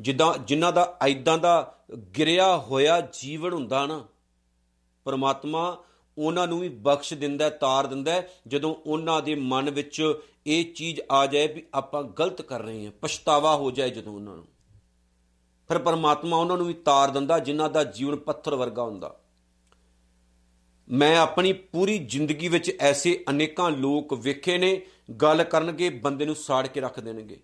ਜਿੱਦਾਂ 0.00 0.38
ਜਿਨ੍ਹਾਂ 0.38 0.72
ਦਾ 0.72 0.98
ਐਦਾਂ 1.06 1.38
ਦਾ 1.38 1.84
ਗਿਰਿਆ 2.18 2.56
ਹੋਇਆ 2.56 3.00
ਜੀਵਨ 3.00 3.52
ਹੁੰਦਾ 3.52 3.86
ਨਾ 3.86 4.08
ਪਰਮਾਤਮਾ 5.04 5.84
ਉਹਨਾਂ 6.18 6.48
ਨੂੰ 6.48 6.60
ਵੀ 6.60 6.68
ਬਖਸ਼ 6.68 7.14
ਦਿੰਦਾ 7.14 7.50
ਤਾਰ 7.50 7.86
ਦਿੰਦਾ 7.86 8.22
ਜਦੋਂ 8.46 8.74
ਉਹਨਾਂ 8.86 9.22
ਦੇ 9.22 9.34
ਮਨ 9.34 9.70
ਵਿੱਚ 9.70 10.14
ਇਹ 10.46 10.64
ਚੀਜ਼ 10.64 11.00
ਆ 11.10 11.26
ਜਾਏ 11.26 11.46
ਵੀ 11.46 11.66
ਆਪਾਂ 11.74 12.02
ਗਲਤ 12.02 12.42
ਕਰ 12.42 12.62
ਰਹੇ 12.62 12.84
ਹਾਂ, 12.84 12.92
ਪਛਤਾਵਾ 12.92 13.56
ਹੋ 13.56 13.70
ਜਾਏ 13.70 13.90
ਜਦੋਂ 13.90 14.12
ਉਹਨਾਂ 14.12 14.36
ਨੂੰ। 14.36 14.44
ਫਿਰ 15.68 15.78
ਪਰਮਾਤਮਾ 15.78 16.36
ਉਹਨਾਂ 16.36 16.56
ਨੂੰ 16.56 16.66
ਵੀ 16.66 16.74
ਤਾਰ 16.74 17.10
ਦਿੰਦਾ, 17.10 17.38
ਜਿਨ੍ਹਾਂ 17.38 17.70
ਦਾ 17.70 17.84
ਜੀਵਨ 17.84 18.16
ਪੱਥਰ 18.16 18.54
ਵਰਗਾ 18.54 18.82
ਹੁੰਦਾ। 18.82 19.20
ਮੈਂ 20.88 21.18
ਆਪਣੀ 21.18 21.52
ਪੂਰੀ 21.52 21.98
ਜ਼ਿੰਦਗੀ 21.98 22.48
ਵਿੱਚ 22.48 22.76
ਐਸੇ 22.80 23.24
ਅਨੇਕਾਂ 23.30 23.70
ਲੋਕ 23.70 24.14
ਵੇਖੇ 24.14 24.58
ਨੇ, 24.58 24.86
ਗੱਲ 25.20 25.44
ਕਰਨਗੇ, 25.44 25.88
ਬੰਦੇ 25.88 26.24
ਨੂੰ 26.24 26.34
ਸਾੜ 26.34 26.66
ਕੇ 26.66 26.80
ਰੱਖ 26.80 27.00
ਦੇਣਗੇ। 27.00 27.40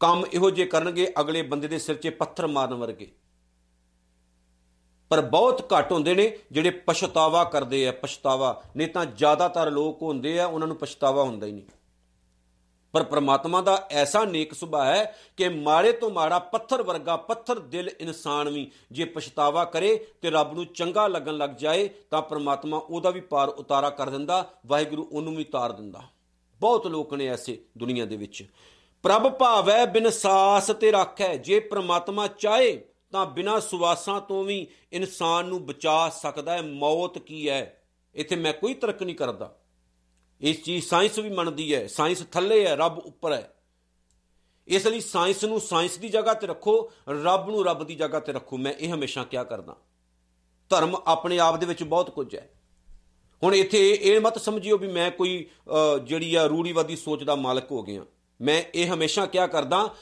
ਕੰਮ 0.00 0.26
ਇਹੋ 0.32 0.50
ਜੇ 0.50 0.64
ਕਰਨਗੇ, 0.66 1.12
ਅਗਲੇ 1.20 1.42
ਬੰਦੇ 1.42 1.68
ਦੇ 1.68 1.78
ਸਿਰ 1.78 1.94
'ਚ 1.94 2.08
ਪੱਥਰ 2.08 2.46
ਮਾਰਨ 2.46 2.74
ਵਰਗੇ। 2.74 3.12
ਪਰ 5.12 5.20
ਬਹੁਤ 5.20 5.72
ਘੱਟ 5.72 5.92
ਹੁੰਦੇ 5.92 6.14
ਨੇ 6.14 6.38
ਜਿਹੜੇ 6.52 6.70
ਪਛਤਾਵਾ 6.70 7.44
ਕਰਦੇ 7.44 7.88
ਆ, 7.88 7.92
ਪਛਤਾਵਾ। 7.92 8.62
ਨਹੀਂ 8.76 8.88
ਤਾਂ 8.88 9.06
ਜ਼ਿਆਦਾਤਰ 9.06 9.70
ਲੋਕ 9.70 10.02
ਹੁੰਦੇ 10.02 10.40
ਆ, 10.40 10.46
ਉਹਨਾਂ 10.46 10.68
ਨੂੰ 10.68 10.76
ਪਛਤਾਵਾ 10.76 11.22
ਹੁੰਦਾ 11.22 11.46
ਹੀ 11.46 11.52
ਨਹੀਂ। 11.52 11.64
ਪਰ 12.92 13.02
ਪ੍ਰਮਾਤਮਾ 13.02 13.60
ਦਾ 13.60 13.88
ਐਸਾ 13.90 14.24
ਨੇਕ 14.24 14.54
ਸੁਭਾਅ 14.54 14.84
ਹੈ 14.84 15.16
ਕਿ 15.36 15.48
ਮਾੜੇ 15.48 15.92
ਤੋਂ 15.92 16.10
ਮਾੜਾ 16.10 16.38
ਪੱਥਰ 16.38 16.82
ਵਰਗਾ 16.82 17.16
ਪੱਥਰ 17.16 17.58
ਦਿਲ 17.58 17.90
ਇਨਸਾਨ 18.00 18.48
ਵੀ 18.48 18.70
ਜੇ 18.92 19.04
ਪਛਤਾਵਾ 19.04 19.64
ਕਰੇ 19.64 20.06
ਤੇ 20.22 20.30
ਰੱਬ 20.30 20.54
ਨੂੰ 20.54 20.66
ਚੰਗਾ 20.66 21.06
ਲੱਗਣ 21.06 21.36
ਲੱਗ 21.36 21.50
ਜਾਏ, 21.50 21.90
ਤਾਂ 22.10 22.22
ਪ੍ਰਮਾਤਮਾ 22.22 22.78
ਉਹਦਾ 22.90 23.10
ਵੀ 23.10 23.20
ਪਾਰ 23.20 23.48
ਉਤਾਰਾ 23.48 23.90
ਕਰ 23.90 24.10
ਦਿੰਦਾ, 24.10 24.50
ਵਾਹਿਗੁਰੂ 24.66 25.08
ਉਹਨੂੰ 25.12 25.36
ਵੀ 25.36 25.44
ਤਾਰ 25.44 25.72
ਦਿੰਦਾ। 25.72 26.02
ਬਹੁਤ 26.60 26.86
ਲੋਕ 26.86 27.14
ਨੇ 27.14 27.26
ਐਸੇ 27.26 27.64
ਦੁਨੀਆ 27.78 28.04
ਦੇ 28.04 28.16
ਵਿੱਚ। 28.16 28.50
ਪ੍ਰਭ 29.02 29.28
ਭਾਵੈ 29.28 29.86
ਬਿਨ 29.86 30.10
ਸਾਸ 30.10 30.66
ਤੇ 30.66 30.90
ਰੱਖੈ, 30.90 31.36
ਜੇ 31.36 31.60
ਪ੍ਰਮਾਤਮਾ 31.60 32.26
ਚਾਹੇ 32.26 32.84
ਤਾਂ 33.12 33.26
ਬਿਨਾਂ 33.26 33.60
ਸੁਵਾਸਾਂ 33.60 34.20
ਤੋਂ 34.20 34.44
ਵੀ 34.44 34.66
ਇਨਸਾਨ 34.92 35.46
ਨੂੰ 35.46 35.64
ਬਚਾ 35.66 36.08
ਸਕਦਾ 36.08 36.52
ਹੈ, 36.52 36.62
ਮੌਤ 36.62 37.18
ਕੀ 37.18 37.48
ਹੈ? 37.48 37.82
ਇੱਥੇ 38.14 38.36
ਮੈਂ 38.36 38.52
ਕੋਈ 38.52 38.74
ਤਰਕ 38.74 39.02
ਨਹੀਂ 39.02 39.16
ਕਰਦਾ। 39.16 39.58
ਇਸ 40.40 40.62
ਚੀਜ਼ 40.62 40.86
ਸਾਇੰਸ 40.86 41.18
ਵੀ 41.18 41.30
ਮੰਨਦੀ 41.30 41.74
ਹੈ, 41.74 41.86
ਸਾਇੰਸ 41.86 42.22
ਥੱਲੇ 42.32 42.66
ਹੈ, 42.66 42.76
ਰੱਬ 42.76 42.98
ਉੱਪਰ 42.98 43.32
ਹੈ। 43.32 43.54
ਇਸ 44.68 44.86
ਲਈ 44.86 45.00
ਸਾਇੰਸ 45.00 45.44
ਨੂੰ 45.44 45.60
ਸਾਇੰਸ 45.60 45.96
ਦੀ 45.98 46.08
ਜਗ੍ਹਾ 46.08 46.34
ਤੇ 46.34 46.46
ਰੱਖੋ, 46.46 46.92
ਰੱਬ 47.22 47.50
ਨੂੰ 47.50 47.64
ਰੱਬ 47.64 47.84
ਦੀ 47.84 47.94
ਜਗ੍ਹਾ 47.94 48.20
ਤੇ 48.20 48.32
ਰੱਖੋ। 48.32 48.56
ਮੈਂ 48.56 48.72
ਇਹ 48.72 48.94
ਹਮੇਸ਼ਾ 48.94 49.24
ਕਿਹਾ 49.24 49.44
ਕਰਦਾ। 49.44 49.76
ਧਰਮ 50.70 50.96
ਆਪਣੇ 51.06 51.38
ਆਪ 51.38 51.56
ਦੇ 51.56 51.66
ਵਿੱਚ 51.66 51.82
ਬਹੁਤ 51.82 52.10
ਕੁਝ 52.10 52.34
ਹੈ। 52.36 52.50
ਹੁਣ 53.42 53.54
ਇੱਥੇ 53.54 53.98
ਇਹ 54.02 54.20
ਮਤ 54.20 54.38
ਸਮਝਿਓ 54.38 54.78
ਵੀ 54.78 54.88
ਮੈਂ 54.88 55.10
ਕੋਈ 55.10 55.46
ਜਿਹੜੀ 56.04 56.34
ਆ 56.34 56.46
ਰੂੜੀਵਾਦੀ 56.46 56.96
ਸੋਚ 56.96 57.24
ਦਾ 57.24 57.34
ਮਾਲਕ 57.34 57.70
ਹੋ 57.70 57.82
ਗਿਆ। 57.82 58.04
ਮੈਂ 58.40 58.62
ਇਹ 58.74 58.94
ਹਮੇਸ਼ਾ 58.94 59.26
ਕਿਹਾ 59.26 59.46
ਕਰਦਾ 59.46 59.94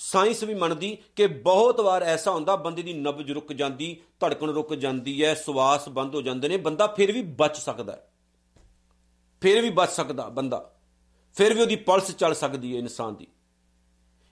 ਸਾਇੰਸ 0.00 0.42
ਵੀ 0.42 0.54
ਮੰਨਦੀ 0.54 0.98
ਕਿ 1.16 1.26
ਬਹੁਤ 1.26 1.80
ਵਾਰ 1.80 2.02
ਐਸਾ 2.02 2.30
ਹੁੰਦਾ, 2.30 2.56
ਬੰਦੇ 2.56 2.82
ਦੀ 2.82 2.92
ਨਬਜ 2.92 3.32
ਰੁਕ 3.32 3.52
ਜਾਂਦੀ, 3.52 4.00
ਧੜਕਣ 4.20 4.50
ਰੁਕ 4.50 4.74
ਜਾਂਦੀ 4.74 5.24
ਹੈ, 5.24 5.34
ਸਵਾਸ 5.34 5.88
ਬੰਦ 5.88 6.14
ਹੋ 6.14 6.22
ਜਾਂਦੇ 6.22 6.48
ਨੇ, 6.48 6.56
ਬੰਦਾ 6.56 6.86
ਫਿਰ 6.86 7.12
ਵੀ 7.12 7.22
ਬਚ 7.22 7.56
ਸਕਦਾ 7.56 7.92
ਹੈ। 7.92 8.12
ਫਿਰ 9.40 9.62
ਵੀ 9.62 9.70
ਬਚ 9.70 9.88
ਸਕਦਾ 9.88 10.28
ਬੰਦਾ। 10.28 10.74
ਫਿਰ 11.34 11.54
ਵੀ 11.54 11.60
ਉਹਦੀ 11.60 11.76
ਪਲਸ 11.76 12.16
ਚੱਲ 12.16 12.34
ਸਕਦੀ 12.34 12.74
ਹੈ 12.74 12.78
ਇਨਸਾਨ 12.78 13.14
ਦੀ। 13.14 13.26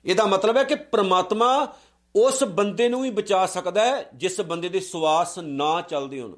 ਇਹਦਾ 0.04 0.26
ਮਤਲਬ 0.26 0.56
ਹੈ 0.56 0.64
ਕਿ 0.64 0.74
ਪ੍ਰਮਾਤਮਾ 0.74 1.74
ਉਸ 2.16 2.44
ਬੰਦੇ 2.44 2.88
ਨੂੰ 2.88 3.02
ਵੀ 3.02 3.10
ਬਚਾ 3.10 3.46
ਸਕਦਾ 3.46 3.84
ਹੈ, 3.84 4.10
ਜਿਸ 4.14 4.40
ਬੰਦੇ 4.40 4.68
ਦੇ 4.68 4.80
ਸਵਾਸ 4.80 5.38
ਨਾ 5.38 5.80
ਚੱਲਦੇ 5.80 6.20
ਹੋਣ। 6.20 6.36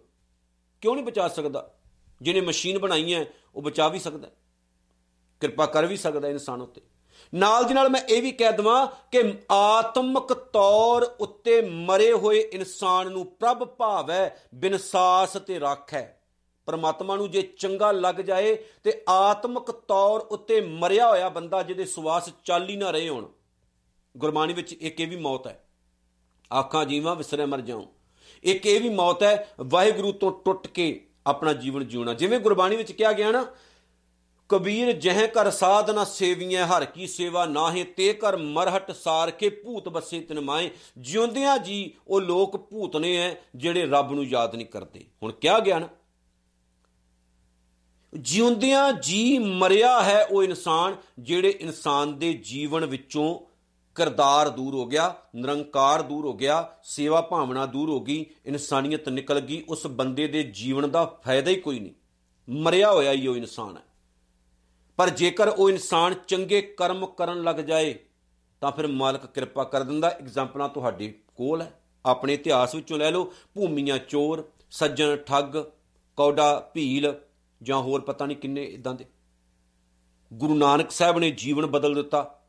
ਕਿਉਂ 0.80 0.94
ਨਹੀਂ 0.94 1.04
ਬਚਾ 1.04 1.28
ਸਕਦਾ? 1.28 1.74
ਜਿਹਨੇ 2.22 2.40
ਮਸ਼ੀਨ 2.40 2.78
ਬਣਾਈ 2.78 3.14
ਹੈ, 3.14 3.26
ਉਹ 3.54 3.62
ਬਚਾ 3.62 3.88
ਵੀ 3.88 3.98
ਸਕਦਾ 3.98 4.28
ਕਿਰਪਾ 5.40 5.66
ਕਰ 5.66 5.86
ਵੀ 5.86 5.96
ਸਕਦਾ 5.96 6.28
ਇਨਸਾਨ 6.28 6.62
ਉੱਤੇ। 6.62 6.80
ਨਾਲ 7.34 7.64
ਦੀ 7.64 7.74
ਨਾਲ 7.74 7.88
ਮੈਂ 7.88 8.00
ਇਹ 8.00 8.22
ਵੀ 8.22 8.32
ਕਹਿ 8.32 8.52
ਦਵਾਂ 8.52 8.86
ਕਿ 9.12 9.34
ਆਤਮਿਕ 9.50 10.32
ਤੌਰ 10.32 11.02
ਉੱਤੇ 11.20 11.62
ਮਰੇ 11.62 12.12
ਹੋਏ 12.12 12.40
ਇਨਸਾਨ 12.40 13.10
ਨੂੰ 13.10 13.26
ਪ੍ਰਭ 13.26 13.64
ਭਾਵ 13.64 14.10
ਹੈ 14.10 14.42
ਬਿਨਸਾਸ 14.54 15.32
ਤੇ 15.32 15.58
ਰੱਖ। 15.58 15.94
ਹੈ 15.94 16.14
ਪਰਮਾਤਮਾ 16.66 17.16
ਨੂੰ 17.16 17.30
ਜੇ 17.30 17.42
ਚੰਗਾ 17.42 17.92
ਲੱਗ 17.92 18.14
ਜਾਏ 18.14 18.64
ਤੇ 18.84 19.04
ਆਤਮਿਕ 19.08 19.70
ਤੌਰ 19.70 20.20
ਉੱਤੇ 20.20 20.60
ਮਰਿਆ 20.60 21.08
ਹੋਇਆ 21.08 21.28
ਬੰਦਾ 21.28 21.62
ਜਿਹਦੇ 21.62 21.84
ਸਵਾਸ 21.84 22.30
ਚੱਲ 22.44 22.68
ਹੀ 22.68 22.76
ਨਾ 22.76 22.90
ਰਹੇ 22.90 23.08
ਹੋਣ। 23.08 23.26
ਗੁਰਬਾਣੀ 24.16 24.52
ਵਿੱਚ 24.52 24.72
ਇੱਕ 24.72 25.00
ਇਹ 25.00 25.08
ਵੀ 25.08 25.16
ਮੌਤ 25.16 25.46
ਹੈ। 25.46 25.64
ਆਖਾਂ 26.54 26.84
ਜੀਵਾਂ 26.84 27.16
ਵਿਸਰੇ 27.16 27.44
ਮਰ 27.44 27.60
ਜਾਉ। 27.60 27.86
ਇੱਕ 28.42 28.66
ਇਹ 28.66 28.80
ਵੀ 28.80 28.88
ਮੌਤ 28.88 29.22
ਹੈ, 29.22 29.52
ਵਾਹਿਗੁਰੂ 29.60 30.12
ਤੋਂ 30.12 30.32
ਟੁੱਟ 30.44 30.66
ਕੇ 30.66 31.06
ਆਪਣਾ 31.26 31.52
ਜੀਵਨ 31.52 31.88
ਜਿਉਣਾ। 31.88 32.14
ਜਿਵੇਂ 32.14 32.40
ਗੁਰਬਾਣੀ 32.40 32.76
ਵਿੱਚ 32.76 32.92
ਕਿਹਾ 32.92 33.12
ਗਿਆ 33.12 33.30
ਨਾ 33.30 33.46
ਕਬੀਰ, 34.48 34.92
ਜਹ 34.92 35.26
ਕਰ 35.26 35.50
ਸਾਧਨਾ 35.50 36.04
ਸੇਵੀਆਂ 36.04 36.66
ਹਰ 36.66 36.84
ਕੀ 36.84 37.06
ਸੇਵਾ 37.06 37.46
ਨਾਹੇ, 37.46 37.84
ਤੇ 37.84 38.12
ਕਰ 38.12 38.36
ਮਰਹਟ 38.36 38.92
ਸਾਰ 38.92 39.30
ਕੇ 39.30 39.48
ਭੂਤ 39.48 39.88
ਬਸੇ 39.88 40.20
ਤਿਨ 40.20 40.40
ਮਾਏ। 40.40 40.70
ਜਿਉਂਦਿਆਂ 40.98 41.58
ਜੀ 41.58 41.94
ਉਹ 42.08 42.20
ਲੋਕ 42.20 42.56
ਭੂਤ 42.56 42.96
ਨੇ 42.96 43.16
ਐ, 43.16 43.34
ਜਿਹੜੇ 43.56 43.86
ਰੱਬ 43.86 44.12
ਨੂੰ 44.12 44.24
ਯਾਦ 44.24 44.54
ਨਹੀਂ 44.54 44.66
ਕਰਦੇ। 44.66 45.04
ਹੁਣ 45.22 45.32
ਕਿਹਾ 45.32 45.58
ਗਿਆ 45.58 45.78
ਨਾ 45.78 45.88
ਜਿਉਂਦਿਆਂ 48.14 48.92
ਜੀ 48.92 49.38
ਮਰਿਆ 49.38 50.02
ਹੈ 50.02 50.24
ਉਹ 50.24 50.42
ਇਨਸਾਨ, 50.42 50.96
ਜਿਹੜੇ 51.18 51.50
ਇਨਸਾਨ 51.60 52.18
ਦੇ 52.18 52.32
ਜੀਵਨ 52.32 52.86
ਵਿੱਚੋਂ 52.86 53.40
ਕਰਦਾਰ 53.94 54.48
ਦੂਰ 54.48 54.74
ਹੋ 54.74 54.86
ਗਿਆ, 54.86 55.14
ਨਿਰੰਕਾਰ 55.34 56.02
ਦੂਰ 56.02 56.24
ਹੋ 56.26 56.32
ਗਿਆ, 56.32 56.76
ਸੇਵਾ 56.82 57.20
ਭਾਵਨਾ 57.20 57.66
ਦੂਰ 57.66 57.90
ਹੋ 57.90 58.00
ਗਈ, 58.00 58.26
ਇਨਸਾਨੀਅਤ 58.46 59.08
ਨਿਕਲ 59.08 59.40
ਗਈ, 59.40 59.64
ਉਸ 59.68 59.86
ਬੰਦੇ 59.86 60.26
ਦੇ 60.26 60.42
ਜੀਵਨ 60.42 60.90
ਦਾ 60.90 61.04
ਫਾਇਦਾ 61.04 61.50
ਹੀ 61.50 61.56
ਕੋਈ 61.56 61.78
ਨਹੀਂ। 61.78 61.92
ਮਰਿਆ 62.48 62.92
ਹੋਇਆ 62.92 63.12
ਹੀ 63.12 63.26
ਉਹ 63.26 63.36
ਇਨਸਾਨ 63.36 63.76
ਹੈ। 63.76 63.82
ਪਰ 64.98 65.10
ਜੇਕਰ 65.10 65.48
ਉਹ 65.48 65.70
ਇਨਸਾਨ 65.70 66.14
ਚੰਗੇ 66.28 66.60
ਕਰਮ 66.62 67.06
ਕਰਨ 67.06 67.42
ਲੱਗ 67.42 67.56
ਜਾਏ, 67.56 67.94
ਤਾਂ 68.60 68.72
ਫਿਰ 68.72 68.86
ਮਾਲਕ 68.86 69.26
ਕਿਰਪਾ 69.26 69.64
ਕਰ 69.64 69.82
ਦਿੰਦਾ। 69.82 70.08
ਐਗਜ਼ਾਮਪਲਾਂ 70.08 70.68
ਤੁਹਾਡੇ 70.68 71.18
ਕੋਲ 71.36 71.62
ਹੈ। 71.62 71.82
ਆਪਣੇ 72.06 72.34
ਇਤਿਹਾਸ 72.34 72.74
ਵਿੱਚੋਂ 72.74 72.98
ਲੈ 72.98 73.10
ਲਓ। 73.10 73.32
ਭੂਮੀਆਂ 73.54 73.98
ਚੋਰ, 73.98 74.48
ਸੱਜਣ 74.70 75.16
ਠੱਗ 75.16 75.44
ਕੌਡਾ 76.16 76.70
ਭੀਲ 76.74 77.14
ਜਾਂ 77.62 77.78
ਹੋਰ 77.78 78.00
ਪਤਾ 78.00 78.26
ਨਹੀਂ 78.26 78.36
ਕਿੰਨੇ 78.36 78.64
ਇਦਾਂ 78.64 78.94
ਦੇ। 78.94 79.04
ਗੁਰੂ 80.32 80.54
ਨਾਨਕ 80.54 80.90
ਸਾਹਿਬ 80.90 81.18
ਨੇ 81.18 81.30
ਜੀਵਨ 81.30 81.66
ਬਦਲ 81.66 81.94
ਦਿੱਤਾ। 81.94 82.42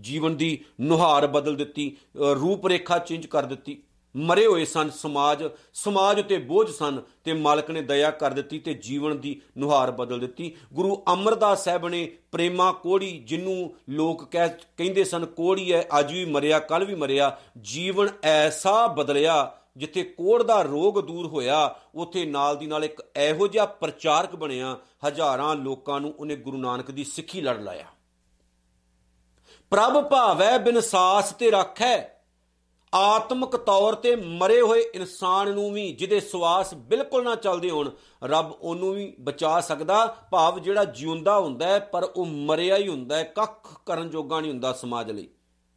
ਜੀਵਨ 0.00 0.36
ਦੀ 0.36 0.64
ਨੁਹਾਰ 0.80 1.26
ਬਦਲ 1.26 1.56
ਦਿੱਤੀ। 1.56 1.96
ਰੂਪ 2.16 2.66
ਰੇਖਾ 2.66 2.98
ਚੇਂਜ 2.98 3.26
ਕਰ 3.26 3.42
ਦਿੱਤੀ। 3.42 3.82
ਮਰੇ 4.14 4.46
ਹੋਏ 4.46 4.64
ਸਨ, 4.64 4.90
ਸਮਾਜ 4.90 5.44
ਸਮਾਜ 5.74 6.18
ਉਤੇ 6.20 6.38
ਬੋਝ 6.38 6.68
ਸਨ 6.70 7.00
ਤੇ 7.24 7.32
ਮਾਲਕ 7.32 7.70
ਨੇ 7.70 7.82
ਦਇਆ 7.82 8.10
ਕਰ 8.10 8.30
ਦਿੱਤੀ 8.30 8.58
ਤੇ 8.58 8.74
ਜੀਵਨ 8.74 9.18
ਦੀ 9.20 9.40
ਨੁਹਾਰ 9.58 9.90
ਬਦਲ 9.90 10.20
ਦਿੱਤੀ। 10.20 10.54
ਗੁਰੂ 10.72 11.02
ਅਮਰਦਾਸ 11.12 11.64
ਸਾਹਿਬ 11.64 11.88
ਨੇ 11.88 12.04
ਪ੍ਰੇਮਾ 12.32 12.70
ਕੋੜੀ, 12.72 13.18
ਜਿੰਨੂੰ 13.18 13.74
ਲੋਕ 13.88 14.24
ਕਹਿੰਦੇ 14.24 15.04
ਸਨ, 15.04 15.26
ਕੋੜੀ 15.26 15.72
ਹੈ, 15.72 15.84
ਅੱਜ 15.98 16.12
ਵੀ 16.12 16.24
ਮਰਿਆ 16.24 16.58
ਕੱਲ 16.58 16.84
ਵੀ 16.84 16.94
ਮਰਿਆ, 16.94 17.36
ਜੀਵਨ 17.58 18.08
ਐਸਾ 18.22 18.86
ਬਦਲਿਆ 18.86 19.52
ਜਿੱਥੇ 19.76 20.02
ਕੋੜ 20.02 20.42
ਦਾ 20.42 20.60
ਰੋਗ 20.62 20.98
ਦੂਰ 21.00 21.26
ਹੋਇਆ, 21.26 21.74
ਉੱਥੇ 21.94 22.24
ਨਾਲ 22.26 22.56
ਦੀ 22.56 22.66
ਨਾਲ 22.66 22.84
ਇੱਕ 22.84 23.02
ਇਹੋ 23.16 23.46
ਜਿਹਾ 23.46 23.64
ਪ੍ਰਚਾਰਕ 23.66 24.36
ਬਣਿਆ, 24.36 24.76
ਹਜ਼ਾਰਾਂ 25.06 25.54
ਲੋਕਾਂ 25.56 26.00
ਨੂੰ 26.00 26.14
ਉਹਨੇ 26.18 26.36
ਗੁਰੂ 26.36 26.58
ਨਾਨਕ 26.58 26.90
ਦੀ 26.90 27.04
ਸਿੱਖੀ 27.04 27.40
ਲੜ 27.40 27.58
ਲਾਇਆ। 27.60 27.86
ਪ੍ਰਭ 29.72 30.02
ਭਾਵੈ 30.04 30.56
ਬਿਨਸਾਸ 30.58 31.32
ਤੇ 31.32 31.50
ਰੱਖੈ 31.50 32.11
ਆਤਮਿਕ 32.94 33.56
ਤੌਰ 33.56 33.94
ਤੇ 33.94 34.16
ਮਰੇ 34.16 34.60
ਹੋਏ 34.60 34.82
ਇਨਸਾਨ 34.94 35.52
ਨੂੰ 35.52 35.72
ਵੀ 35.72 35.92
ਜਿਹਦੇ 35.92 36.20
ਸਵਾਸ 36.20 36.74
ਬਿਲਕੁਲ 36.74 37.24
ਨਾ 37.24 37.34
ਚੱਲਦੇ 37.34 37.70
ਹੋਣ, 37.70 37.90
ਰੱਬ 38.24 38.52
ਉਹਨੂੰ 38.60 38.94
ਵੀ 38.94 39.16
ਬਚਾ 39.20 39.60
ਸਕਦਾ। 39.60 40.16
ਭਾਵ 40.30 40.58
ਜਿਹੜਾ 40.58 40.84
ਜਿਉਂਦਾ 40.84 41.38
ਹੁੰਦਾ 41.38 41.66
ਹੈ, 41.66 41.78
ਪਰ 41.78 42.02
ਉਹ 42.16 42.26
ਮਰਿਆ 42.26 42.76
ਹੀ 42.76 42.88
ਹੁੰਦਾ 42.88 43.16
ਹੈ। 43.16 43.24
ਕੱਖ 43.24 43.80
ਕਰਨ 43.86 44.10
ਜੋਗਾ 44.10 44.40
ਨਹੀਂ 44.40 44.50
ਹੁੰਦਾ 44.50 44.72
ਸਮਾਜ 44.72 45.10
ਲਈ। 45.10 45.28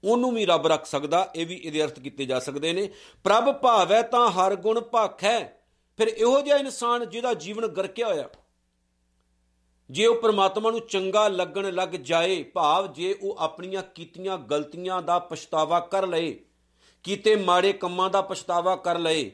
ਉਹਨੂੰ 0.03 0.33
ਵੀ 0.33 0.45
ਰੱਬ 0.45 0.67
ਰੱਖ 0.67 0.85
ਸਕਦਾ। 0.85 1.31
ਇਹ 1.35 1.45
ਵੀ 1.47 1.55
ਇਹਦੇ 1.55 1.83
ਅਰਥ 1.83 1.99
ਕੀਤੇ 1.99 2.25
ਜਾ 2.25 2.39
ਸਕਦੇ 2.39 2.73
ਨੇ। 2.73 2.89
ਪ੍ਰਭ 3.23 3.51
ਭਾਵੈ 3.51 4.01
ਤਾਂ 4.01 4.31
ਹਰ 4.31 4.55
ਗੁਣ 4.55 4.79
ਭਾਖੈ 4.79 5.43
ਫਿਰ 5.97 6.07
ਇਹੋ 6.07 6.41
ਜਿਹਾ 6.41 6.57
ਇਨਸਾਨ 6.57 7.09
ਜਿਹਦਾ 7.09 7.33
ਜੀਵਨ 7.33 7.67
ਗਰਕਿਆ 7.67 8.07
ਹੋਇਆ। 8.07 8.29
ਜੇ 9.89 10.05
ਉਹ 10.05 10.15
ਪ੍ਰਮਾਤਮਾ 10.15 10.71
ਨੂੰ 10.71 10.79
ਚੰਗਾ 10.79 11.27
ਲੱਗਣ 11.27 11.73
ਲੱਗ 11.73 11.89
ਜਾਏ, 11.89 12.43
ਭਾਵ 12.43 12.93
ਜੇ 12.93 13.15
ਉਹ 13.21 13.35
ਆਪਣੀਆਂ 13.39 13.83
ਕੀਤੀਆਂ 13.83 14.37
ਗਲਤੀਆਂ 14.37 15.01
ਦਾ 15.01 15.19
ਪਛਤਾਵਾ 15.19 15.79
ਕਰ 15.79 16.07
ਲਏ 16.07 16.39
ਕੀਤੇ 17.05 17.35
ਮਾੜੇ 17.35 17.71
ਕੰਮਾਂ 17.73 18.09
ਦਾ 18.09 18.21
ਪਛਤਾਵਾ 18.21 18.75
ਕਰ 18.75 18.99
ਲਏ, 18.99 19.31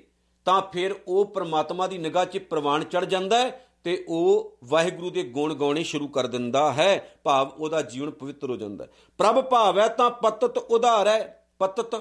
ਤਾਂ 0.47 0.61
ਫਿਰ 0.73 0.95
ਉਹ 1.07 1.25
ਪ੍ਰਮਾਤਮਾ 1.25 1.87
ਦੀ 1.87 1.97
ਨਿਗਾਹ 1.97 2.25
'ਚ 2.25 2.37
ਪ੍ਰਵਾਨ 2.49 2.83
ਚੜ 2.83 3.03
ਜਾਂਦਾ 3.05 3.39
ਹੈ 3.39 3.67
ਤੇ 3.83 4.03
ਉਹ 4.07 4.57
ਵਾਹਿਗੁਰੂ 4.63 5.09
ਦੇ 5.09 5.23
ਗੁਣ 5.29 5.53
ਗਾਉਣੇ 5.53 5.83
ਸ਼ੁਰੂ 5.83 6.07
ਕਰ 6.07 6.27
ਦਿੰਦਾ 6.27 6.71
ਹੈ, 6.73 7.19
ਭਾਵ 7.23 7.51
ਉਹਦਾ 7.57 7.81
ਜੀਵਨ 7.81 8.09
ਪਵਿੱਤਰ 8.11 8.49
ਹੋ 8.49 8.55
ਜਾਂਦਾ 8.55 8.85
ਹੈ। 8.85 8.89
ਪ੍ਰਭ 9.19 9.41
ਭਾਵ 9.41 9.79
ਹੈ 9.79 9.87
ਤਾਂ 9.87 10.09
ਪਤਤ 10.09 10.57
ਉਧਾਰ 10.57 11.07
ਹੈ, 11.07 11.47
ਪਤਤ 11.59 11.95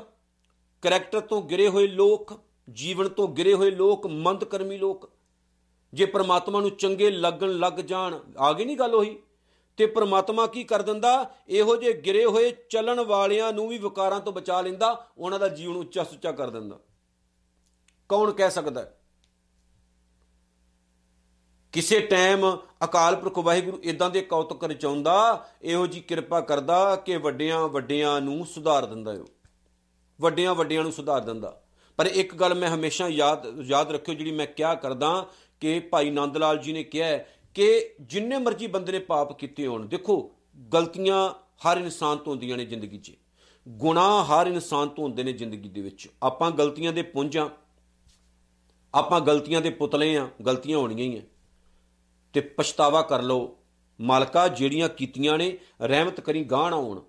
ਕਰੈਕਟਰ 0.83 1.21
ਤੋਂ 1.21 1.41
ਗਿਰੇ 1.43 1.69
ਹੋਏ 1.69 1.87
ਲੋਕ, 1.87 2.33
ਜੀਵਨ 2.69 3.09
ਤੋਂ 3.09 3.29
ਗਿਰੇ 3.29 3.55
ਹੋਏ 3.55 3.71
ਲੋਕ 3.71 4.07
ਮੰਦ 4.07 4.45
ਕਰਮੀ 4.45 4.79
ਲੋਕ, 4.79 5.11
ਜੇ 5.93 6.05
ਪ੍ਰਮਾਤਮਾ 6.07 6.61
ਨੂੰ 6.61 6.71
ਚੰਗੇ 6.71 7.11
ਲੱਗਣ 7.11 7.59
ਲੱਗ 7.59 7.81
ਜਾਣ, 7.81 8.19
ਆ 8.39 8.53
ਗਈ 8.53 8.65
ਨਹੀਂ 8.65 8.77
ਗੱਲ 8.77 8.95
ਉਹੀ? 8.95 9.17
ਤੇ 9.81 9.87
ਪ੍ਰਮਾਤਮਾ 9.87 10.47
ਕੀ 10.47 10.65
ਕਰ 10.65 10.83
ਦਿੰਦਾ? 10.83 11.35
ਇਹੋ 11.49 11.77
ਜੇ 11.77 11.93
ਗਿਰੇ 11.93 12.25
ਹੋਏ 12.25 12.57
ਚੱਲਣ 12.71 13.01
ਵਾਲਿਆਂ 13.01 13.53
ਨੂੰ 13.53 13.69
ਵੀ 13.69 13.79
ਵਿਕਾਰਾਂ 13.79 14.21
ਤੋਂ 14.21 14.33
ਬਚਾ 14.33 14.61
ਲੈਂਦਾ, 14.61 15.07
ਉਹਨਾਂ 15.19 15.39
ਦਾ 15.39 15.49
ਜੀਵਨ 15.49 15.77
ਉੱਚਾ 15.77 16.05
ਸੁੱਚਾ 16.05 16.33
ਕਰ 16.33 16.51
ਦਿੰਦਾ। 16.51 16.79
ਕੌਣ 18.09 18.33
ਕਹਿ 18.33 18.51
ਸਕਦਾ? 18.51 18.91
ਕਿਸੇ 21.73 22.01
ਟਾਈਮ 22.01 22.57
ਅਕਾਲ 22.85 23.17
ਪੁਰਖ 23.17 23.39
ਵਾਹਿਗੁਰੂ 23.39 23.81
ਇਦਾਂ 23.83 24.11
ਦੇ 24.11 24.21
ਕੌਤਕ 24.21 24.65
ਰਚਾਉਂਦਾ, 24.65 25.49
ਇਹੋ 25.63 25.87
ਜੀ 25.87 26.01
ਕਿਰਪਾ 26.01 26.41
ਕਰਦਾ 26.41 26.97
ਕਿ 26.97 27.17
ਵੱਡਿਆਂ 27.17 27.69
ਵੱਡਿਆਂ 27.69 28.21
ਨੂੰ 28.21 28.47
ਸੁਧਾਰ 28.47 28.87
ਦਿੰਦਾ 28.87 29.11
ਉਹ। 29.11 29.29
ਵੱਡਿਆਂ 30.21 30.55
ਵੱਡਿਆਂ 30.55 30.83
ਨੂੰ 30.83 30.93
ਸੁਧਾਰ 30.93 31.21
ਦਿੰਦਾ। 31.21 31.63
ਪਰ 31.97 32.07
ਇੱਕ 32.07 32.35
ਗੱਲ 32.35 32.55
ਮੈਂ 32.55 32.69
ਹਮੇਸ਼ਾ 32.69 33.09
ਯਾਦ 33.09 33.47
ਯਾਦ 33.61 33.93
ਰੱਖਿਓ 33.93 34.15
ਜਿਹੜੀ 34.15 34.33
ਮੈਂ 34.33 34.47
ਕਿਹਾ 34.47 34.75
ਕਰਦਾ 34.75 35.27
ਕਿ 35.61 35.81
ਭਾਈ 35.81 36.11
ਨੰਦ 36.11 36.37
ਲਾਲ 36.37 36.59
ਜੀ 36.59 36.73
ਨੇ 36.73 36.85
ਕਿਹਾ 36.85 37.19
ਕਿ 37.55 37.91
ਜਿੰਨੇ 38.01 38.39
ਮਰਜ਼ੀ 38.39 38.67
ਬੰਦੇ 38.67 38.93
ਨੇ 38.93 38.99
ਪਾਪ 38.99 39.39
ਕੀਤੇ 39.39 39.67
ਹੋਣ, 39.67 39.87
ਦੇਖੋ, 39.87 40.33
ਗਲਤੀਆਂ 40.75 41.31
ਹਰ 41.35 41.77
ਇਨਸਾਨ 41.77 42.19
ਤੋਂ 42.19 42.33
ਹੁੰਦੀਆਂ 42.33 42.57
ਨੇ 42.57 42.65
ਜ਼ਿੰਦਗੀ 42.65 42.99
'ਚ। 42.99 43.13
ਗੁਨਾਹ 43.69 44.25
ਹਰ 44.25 44.47
ਇਨਸਾਨ 44.47 44.89
ਤੋਂ 44.89 45.05
ਹੁੰਦੇ 45.05 45.23
ਨੇ 45.23 45.33
ਜ਼ਿੰਦਗੀ 45.33 45.69
ਦੇ 45.69 45.81
ਵਿੱਚ। 45.81 46.09
ਆਪਾਂ 46.23 46.51
ਗਲਤੀਆਂ 46.51 46.93
ਦੇ 46.93 47.03
ਪੁੰਜਾਂ 47.03 47.49
ਆਪਾਂ 48.95 49.21
ਗਲਤੀਆਂ 49.21 49.61
ਦੇ 49.61 49.71
ਪੁਤਲੇ 49.71 50.17
ਆ। 50.17 50.29
ਗਲਤੀਆਂ 50.47 50.79
ਹੋਣੀਆਂ 50.79 51.09
ਹੀ 51.09 51.19
ਆ। 51.19 51.23
ਤੇ 52.33 52.41
ਪਛਤਾਵਾ 52.41 53.03
ਕਰ 53.03 53.23
ਲਓ। 53.23 53.57
ਮਾਲਕਾ 54.01 54.49
ਜਿਹੜੀਆਂ 54.49 54.89
ਕੀਤੀਆਂ 54.89 55.39
ਨੇ, 55.39 55.59
ਰਹਿਮਤ 55.83 56.21
ਕਰੀ 56.21 56.45
ਗਾਣ 56.45 56.75
ਆਉਣ 56.75 57.01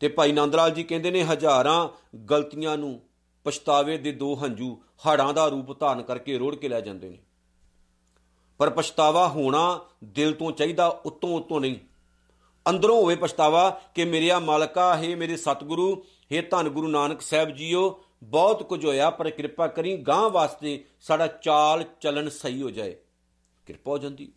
ਤੇ 0.00 0.08
ਭਾਈ 0.08 0.32
ਨੰਦ 0.32 0.54
ਲਾਲ 0.54 0.70
ਜੀ 0.70 0.84
ਕਹਿੰਦੇ 0.84 1.10
ਨੇ, 1.10 1.22
ਹਜ਼ਾਰਾਂ 1.22 1.88
ਗਲਤੀਆਂ 2.18 2.78
ਨੂੰ 2.78 3.00
ਪਛਤਾਵੇ 3.44 3.98
ਦੇ 3.98 4.12
ਦੋ 4.12 4.34
ਹੰਝੂ 4.44 4.82
ਹਾੜਾਂ 5.06 5.34
ਦਾ 5.34 5.48
ਰੂਪ 5.48 5.80
ਧਾਰਨ 5.80 6.02
ਕਰਕੇ 6.02 6.38
ਰੋੜ 6.38 6.56
ਕੇ 6.56 6.68
ਲੈ 6.68 6.80
ਜਾਂਦੇ 6.80 7.08
ਨੇ। 7.08 7.18
ਪਰ 8.58 8.70
ਪਛਤਾਵਾ 8.70 9.28
ਹੋਣਾ 9.28 9.80
ਦਿਲ 10.04 10.32
ਤੋਂ 10.32 10.52
ਚਾਹੀਦਾ, 10.52 10.86
ਉਤੋਂ 10.86 11.36
ਉਤੋਂ 11.36 11.60
ਨਹੀਂ। 11.60 11.76
ਅੰਦਰੋਂ 12.70 13.02
ਹੋਵੇ 13.02 13.16
ਪਛਤਾਵਾ 13.16 13.80
ਕਿ 13.94 14.04
ਮੇਰਿਆ 14.04 14.38
ਮਾਲਕਾ, 14.38 14.96
ਹੈ 14.96 15.16
ਮੇਰੇ 15.16 15.36
ਸਤਿਗੁਰੂ, 15.36 16.04
ਹੈ 16.32 16.42
ਧੰਨ 16.42 16.68
ਗੁਰੂ 16.68 16.88
ਨਾਨਕ 16.88 17.20
ਸਾਹਿਬ 17.20 17.50
ਜੀਓ, 17.50 18.04
ਬਹੁਤ 18.22 18.62
ਕੁਝ 18.62 18.86
ਹੋਇਆ, 18.86 19.10
ਪਰ 19.10 19.30
ਕਿਰਪਾ 19.30 19.66
ਕਰੀ 19.66 19.96
ਗਾਂ 19.96 20.30
ਵਾਸਤੇ 20.30 20.84
ਸਾਡਾ 21.00 21.26
ਚਾਲ 21.26 21.84
ਚੱਲਣ 22.00 22.28
ਸਹੀ 22.28 22.62
ਹੋ 22.62 22.70
ਜਾਏ। 22.70 22.96
ਕਿਰਪਾ 23.66 23.90
ਹੋ 23.90 23.98
ਜਾਂਦੀ। 23.98 24.32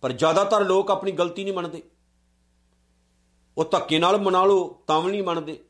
ਪਰ 0.00 0.12
ਜ਼ਿਆਦਾਤਰ 0.12 0.64
ਲੋਕ 0.64 0.90
ਆਪਣੀ 0.90 1.12
ਗਲਤੀ 1.12 1.44
ਨਹੀਂ 1.44 1.54
ਮੰਨਦੇ। 1.54 1.82
ਉਹ 3.58 3.64
ਧੱਕੇ 3.70 3.98
ਨਾਲ 3.98 4.18
ਮਨਾ 4.18 4.44
ਲਓ, 4.44 4.82
ਤਾਂ 4.86 5.00
ਵੀ 5.00 5.10
ਨਹੀਂ 5.10 5.22
ਮੰਨਦੇ। 5.22 5.64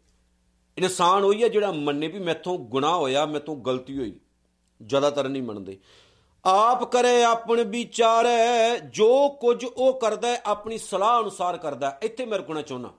ਇਨਸਾਨ 0.78 1.23
ਹੋਈ 1.23 1.42
ਹੈ 1.42 1.49
ਜਿਹੜਾ 1.49 1.73
ਮੰਨੇ 1.73 2.08
ਵੀ 2.08 2.18
ਮੈਥੋਂ 2.18 2.58
ਗੁਨਾਹ 2.58 2.96
ਹੋਇਆ, 2.96 3.26
ਮੈਥੋਂ 3.26 3.56
ਗਲਤੀ 3.56 3.99
ਹੋਈ। 3.99 4.20
ਜ਼ਿਆਦਾਤਰ 4.87 5.28
ਨਹੀਂ 5.28 5.42
ਮੰਨਦੇ। 5.42 5.78
ਆਪ 6.48 6.84
ਕਰੇ 6.84 7.22
ਆਪਣ 7.24 7.64
ਵਿਚਾਰੈ, 7.64 8.78
ਜੋ 8.78 9.28
ਕੁਝ 9.28 9.64
ਉਹ 9.64 10.00
ਕਰਦਾ 10.00 10.28
ਹੈ, 10.28 10.42
ਆਪਣੀ 10.46 10.78
ਸਲਾਹ 10.78 11.20
ਅਨੁਸਾਰ 11.20 11.58
ਕਰਦਾ 11.58 11.98
ਇੱਥੇ 12.02 12.26
ਮੈਂ 12.26 12.38
ਰੁਕਣਾ 12.38 12.62
ਚਾਹੁੰਦਾ। 12.62 12.90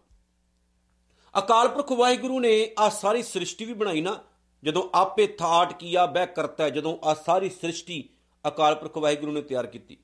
ਅਕਾਲ 1.40 1.68
ਪੁਰਖ 1.68 1.92
ਵਾਹਿਗੁਰੂ 1.92 2.40
ਨੇ 2.40 2.72
ਆ 2.80 2.90
ਸਾਰੀ 2.90 3.24
ਸ੍ਰਿਸ਼ਟੀ 3.24 3.66
ਵੀ 3.66 3.74
ਬਣਾਈ 3.74 4.02
ਨਾ, 4.02 4.20
ਜਦੋਂ 4.64 4.90
ਆਪੇ 4.96 5.28
ਥਾਟ 5.28 5.74
ਕੀਆ 5.74 6.06
ਬਹਿ 6.06 6.28
ਕਰਤਾ 6.28 6.70
ਜਦੋਂ 6.70 6.98
ਆ 7.04 7.14
ਸਾਰੀ 7.14 7.50
ਸ੍ਰਿਸ਼ਟੀ 7.50 8.10
ਅਕਾਲ 8.48 8.76
ਪੁਰਖ 8.76 8.98
ਵਾਹਿਗੁਰੂ 8.98 9.32
ਨੇ 9.32 9.42
ਤਿਆਰ 9.42 9.66
ਕੀਤੀ। 9.66 9.98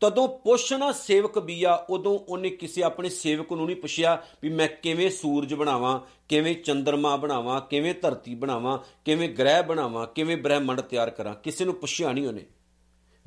ਤਦੋਂ 0.00 0.28
ਪੁੱਛਣਾ 0.28 0.92
ਸੇਵਕ 0.92 1.38
ਬੀਆ, 1.38 1.86
ਉਦੋਂ 1.90 2.18
ਉਹਨੇ 2.18 2.50
ਕਿਸੇ 2.50 2.82
ਆਪਣੇ 2.82 3.08
ਸੇਵਕ 3.08 3.52
ਨੂੰ 3.52 3.66
ਨਹੀਂ 3.66 3.76
ਪੁੱਛਿਆ 3.76 4.22
ਵੀ 4.42 4.48
ਮੈਂ 4.48 4.68
ਕਿਵੇਂ 4.68 5.10
ਸੂਰਜ 5.10 5.54
ਬਣਾਵਾਂ, 5.54 6.00
ਕਿਵੇਂ 6.28 6.56
ਚੰ드ਰਮਾ 6.56 7.16
ਬਣਾਵਾਂ, 7.16 7.60
ਕਿਵੇਂ 7.60 7.94
ਧਰਤੀ 7.94 8.34
ਬਣਾਵਾਂ, 8.34 8.78
ਕਿਵੇਂ 9.04 9.28
ਗ੍ਰਹਿ 9.28 9.62
ਬਣਾਵਾਂ, 9.62 10.06
ਕਿਵੇਂ 10.06 10.36
ਬ੍ਰਹਿਮੰਡ 10.36 10.80
ਤਿਆਰ 10.80 11.10
ਕਰਾਂ। 11.10 11.34
ਕਿਸੇ 11.34 11.64
ਨੂੰ 11.64 11.74
ਪੁੱਛਿਆ 11.74 12.12
ਨਹੀਂ 12.12 12.26
ਉਹਨੇ। 12.26 12.46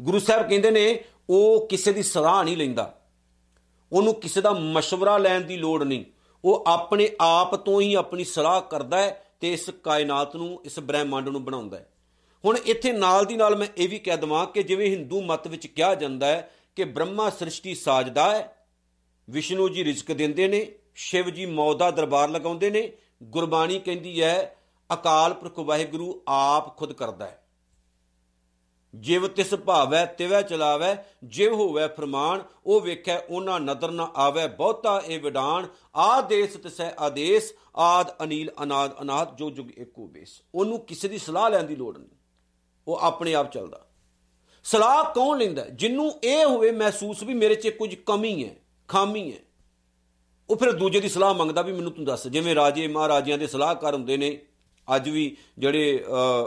ਗੁਰੂ 0.01 0.19
ਸਾਹਿਬ 0.19 0.49
ਕਹਿੰਦੇ 0.49 0.71
ਨੇ, 0.71 1.03
ਉਹ 1.29 1.67
ਕਿਸੇ 1.67 1.93
ਦੀ 1.93 2.03
ਸਲਾਹ 2.03 2.43
ਨਹੀਂ 2.43 2.57
ਲੈਂਦਾ। 2.57 3.01
ਉਹਨੂੰ 3.91 4.13
ਕਿਸੇ 4.13 4.41
ਦਾ 4.41 4.51
مشਵਰਾ 4.51 5.17
ਲੈਣ 5.17 5.41
ਦੀ 5.41 5.57
ਲੋੜ 5.57 5.83
ਨਹੀਂ। 5.83 6.05
ਉਹ 6.45 6.63
ਆਪਣੇ 6.67 7.09
ਆਪ 7.21 7.55
ਤੋਂ 7.55 7.81
ਹੀ 7.81 7.93
ਆਪਣੀ 7.93 8.23
ਸਲਾਹ 8.23 8.61
ਕਰਦਾ 8.61 8.97
ਹੈ 8.97 9.25
ਤੇ 9.39 9.53
ਇਸ 9.53 9.69
ਕਾਇਨਾਤ 9.69 10.35
ਨੂੰ, 10.35 10.61
ਇਸ 10.65 10.79
ਬ੍ਰਹਿਮੰਡ 10.79 11.29
ਨੂੰ 11.29 11.45
ਬਣਾਉਂਦਾ 11.45 11.77
ਹੈ। 11.77 11.89
ਹੁਣ 12.45 12.57
ਇੱਥੇ 12.65 12.91
ਨਾਲ 12.91 13.25
ਦੀ 13.25 13.35
ਨਾਲ 13.35 13.55
ਮੈਂ 13.55 13.67
ਇਹ 13.77 13.89
ਵੀ 13.89 13.99
ਕਹਿ 13.99 14.17
ਦਵਾਂ 14.17 14.45
ਕਿ 14.45 14.63
ਜਿਵੇਂ 14.63 14.87
ਹਿੰਦੂ 14.87 15.21
ਮਤ 15.21 15.47
ਵਿੱਚ 15.47 15.67
ਕਿਹਾ 15.67 15.95
ਜਾਂਦਾ 15.95 16.27
ਹੈ 16.27 16.51
ਕਿ 16.75 16.83
ਬ੍ਰਹਮਾ 16.83 17.29
ਸ੍ਰਿਸ਼ਟੀ 17.29 17.75
ਸਾਜਦਾ 17.75 18.31
ਹੈ, 18.31 18.67
ਵਿਸ਼ਨੂੰ 19.29 19.71
ਜੀ 19.71 19.83
ਰਿਜ਼ਕ 19.83 20.11
ਦਿੰਦੇ 20.11 20.47
ਨੇ, 20.47 20.71
ਸ਼ਿਵ 20.95 21.29
ਜੀ 21.29 21.45
ਮੌਦਾ 21.45 21.91
ਦਰਬਾਰ 21.91 22.29
ਲਗਾਉਂਦੇ 22.29 22.69
ਨੇ, 22.69 22.91
ਗੁਰਬਾਣੀ 23.23 23.79
ਕਹਿੰਦੀ 23.79 24.21
ਹੈ, 24.21 24.55
ਅਕਾਲ 24.93 25.33
ਪੁਰਖ 25.33 25.59
ਵਾਹਿਗੁਰੂ 25.59 26.21
ਆਪ 26.27 26.77
ਖੁਦ 26.77 26.93
ਕਰਦਾ 26.93 27.25
ਹੈ। 27.25 27.38
ਜਿਵ 28.95 29.27
ਤਿਸ 29.27 29.55
ਭਾਵੈ, 29.55 30.05
ਤਿਵੈ 30.05 30.41
ਚਲਾਵੈ, 30.41 31.05
ਜਿਵ 31.23 31.53
ਹੋਵੈ 31.53 31.87
ਫਰਮਾਨ, 31.87 32.43
ਉਹ 32.65 32.81
ਵੇਖੈ 32.81 33.19
ਉਹਨਾਂ 33.19 33.59
ਨਦਰ 33.59 33.91
ਨਾ 33.91 34.11
ਆਵੈ, 34.15 34.47
ਬਹੁਤਾ 34.47 35.03
ਇਹ 35.07 35.19
ਵਿਡਾਨ 35.19 35.67
ਆਦੇਸ 35.95 36.53
ਤਿਸੈ 36.53 36.91
ਆਦੇਸ, 36.99 37.53
ਆਦ 37.75 38.23
ਅਨੀਲ, 38.23 38.51
ਅਨਾਦ 38.63 39.01
ਅਨਾਦ, 39.01 39.35
ਜੋ 39.35 39.49
ਜੁਗ 39.49 39.79
ਏਕੋ 39.79 40.07
ਬੇਸ। 40.07 40.41
ਉਹਨੂੰ 40.55 40.79
ਕਿਸੇ 40.79 41.07
ਦੀ 41.07 41.17
ਸਲਾਹ 41.17 41.49
ਲੈਣ 41.49 41.63
ਦੀ 41.63 41.75
ਲੋੜ 41.75 41.97
ਨਹੀਂ। 41.97 42.09
ਉਹ 42.87 42.97
ਆਪਣੇ 42.97 43.33
ਆਪ 43.33 43.51
ਚੱਲਦਾ। 43.51 43.85
ਸਲਾਹ 44.63 45.13
ਕੌਣ 45.13 45.37
ਲੈਂਦਾ? 45.37 45.65
ਜਿੰਨੂੰ 45.69 46.19
ਇਹ 46.23 46.45
ਹੋਵੇ 46.45 46.71
ਮਹਿਸੂਸ 46.71 47.23
ਵੀ 47.23 47.33
ਮੇਰੇ 47.33 47.55
'ਚ 47.55 47.67
ਕੁਝ 47.67 47.95
ਕਮੀ 47.95 48.45
ਹੈ, 48.45 48.55
ਖਾਮੀ 48.87 49.33
ਹੈ। 49.33 49.39
ਉਹ 50.49 50.55
ਫਿਰ 50.55 50.71
ਦੂਜੇ 50.71 50.99
ਦੀ 50.99 51.09
ਸਲਾਹ 51.09 51.33
ਮੰਗਦਾ 51.33 51.61
ਵੀ 51.61 51.71
ਮੈਨੂੰ 51.71 51.91
ਤੂੰ 51.91 52.05
ਦੱਸ, 52.05 52.27
ਜਿਵੇਂ 52.27 52.55
ਰਾਜੇ 52.55 52.87
ਮਹਾਰਾਜਿਆਂ 52.87 53.37
ਦੇ 53.37 53.47
ਸਲਾਹਕਾਰ 53.47 53.93
ਹੁੰਦੇ 53.93 54.17
ਨੇ 54.17 54.41
ਅੱਜ 54.95 55.09
ਵੀ 55.09 55.35
ਜਿਹੜੇ 55.57 56.03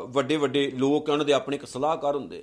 ਵੱਡੇ 0.07 0.37
ਵੱਡੇ 0.37 0.71
ਲੋਕ 0.71 1.09
ਉਹਨਾਂ 1.09 1.27
ਦੇ 1.27 1.33
ਆਪਣੇ 1.33 1.57
ਇੱਕ 1.57 1.67
ਸਲਾਹਕਾਰ 1.67 2.17
ਹੁੰਦੇ 2.17 2.43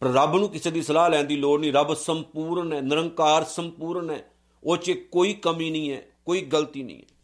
ਪਰ 0.00 0.12
ਰੱਬ 0.12 0.36
ਨੂੰ 0.36 0.48
ਕਿਸੇ 0.48 0.70
ਦੀ 0.70 0.82
ਸਲਾਹ 0.82 1.10
ਲੈਣ 1.10 1.24
ਦੀ 1.24 1.36
ਲੋੜ 1.36 1.58
ਨਹੀਂ। 1.60 1.72
ਰੱਬ 1.72 1.94
ਸੰਪੂਰਨ 1.94 2.72
ਹੈ, 2.72 2.80
ਨਿਰੰਕਾਰ 2.80 3.44
ਸੰਪੂਰਨ 3.44 4.10
ਹੈ। 4.10 4.22
ਉਹ 4.64 4.76
'ਚ 4.76 4.90
ਕੋਈ 5.12 5.32
ਕਮੀ 5.32 5.70
ਨਹੀਂ 5.70 5.90
ਹੈ, 5.90 6.02
ਕੋਈ 6.26 6.40
ਗਲਤੀ 6.42 6.82
ਨਹੀਂ 6.82 6.96
ਹੈ। 6.96 7.14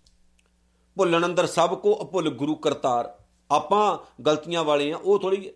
ਭੁੱਲਣ 0.96 1.26
ਅੰਦਰ 1.26 1.46
ਸਭ 1.46 1.78
ਕੋ 1.78 1.98
ਅਭੁੱਲ 2.02 2.30
ਗੁਰੂ 2.30 2.54
ਕਰਤਾਰ। 2.54 3.12
ਆਪਾਂ 3.50 4.22
ਗਲਤੀਆਂ 4.22 4.64
ਵਾਲੇ 4.64 4.92
ਆ, 4.92 4.96
ਉਹ 4.96 5.18
ਥੋੜੀ 5.18 5.50